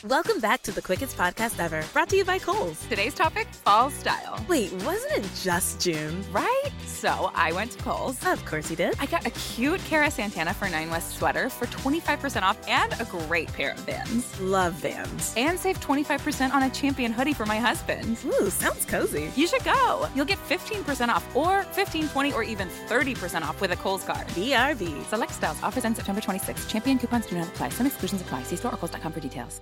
Welcome 0.09 0.39
back 0.39 0.61
to 0.61 0.71
the 0.71 0.81
quickest 0.81 1.17
podcast 1.17 1.59
ever, 1.59 1.83
brought 1.91 2.07
to 2.09 2.15
you 2.15 2.23
by 2.23 2.39
Kohl's. 2.39 2.79
Today's 2.87 3.13
topic 3.13 3.45
fall 3.47 3.89
style. 3.89 4.41
Wait, 4.47 4.71
wasn't 4.83 5.11
it 5.17 5.29
just 5.43 5.81
June? 5.81 6.23
Right? 6.31 6.69
So 6.85 7.29
I 7.35 7.51
went 7.51 7.71
to 7.71 7.79
Kohl's. 7.79 8.25
Of 8.25 8.45
course 8.45 8.69
you 8.69 8.77
did. 8.77 8.95
I 9.01 9.05
got 9.05 9.27
a 9.27 9.31
cute 9.31 9.83
Cara 9.83 10.09
Santana 10.09 10.53
for 10.53 10.69
Nine 10.69 10.89
West 10.89 11.17
sweater 11.17 11.49
for 11.49 11.65
25% 11.65 12.43
off 12.43 12.57
and 12.69 12.93
a 13.01 13.03
great 13.03 13.51
pair 13.51 13.71
of 13.71 13.79
Vans. 13.79 14.39
Love 14.39 14.75
Vans. 14.75 15.33
And 15.35 15.59
save 15.59 15.81
25% 15.81 16.53
on 16.53 16.63
a 16.63 16.69
champion 16.69 17.11
hoodie 17.11 17.33
for 17.33 17.45
my 17.45 17.57
husband. 17.59 18.17
Ooh, 18.27 18.49
sounds 18.49 18.85
cozy. 18.85 19.29
You 19.35 19.45
should 19.45 19.65
go. 19.65 20.07
You'll 20.15 20.23
get 20.23 20.39
15% 20.47 21.09
off 21.09 21.35
or 21.35 21.63
15, 21.63 22.07
20, 22.07 22.31
or 22.31 22.43
even 22.43 22.69
30% 22.69 23.41
off 23.41 23.59
with 23.59 23.73
a 23.73 23.75
Kohl's 23.75 24.05
card. 24.05 24.25
BRB. 24.27 25.03
Select 25.09 25.33
styles. 25.33 25.61
Offers 25.63 25.83
end 25.83 25.97
September 25.97 26.21
26. 26.21 26.71
Champion 26.71 26.97
coupons 26.97 27.25
do 27.25 27.35
not 27.35 27.49
apply. 27.49 27.69
Some 27.71 27.87
exclusions 27.87 28.21
apply. 28.21 28.43
See 28.43 28.55
store 28.55 28.73
or 28.73 28.77
Kohl's.com 28.77 29.11
for 29.11 29.19
details. 29.19 29.59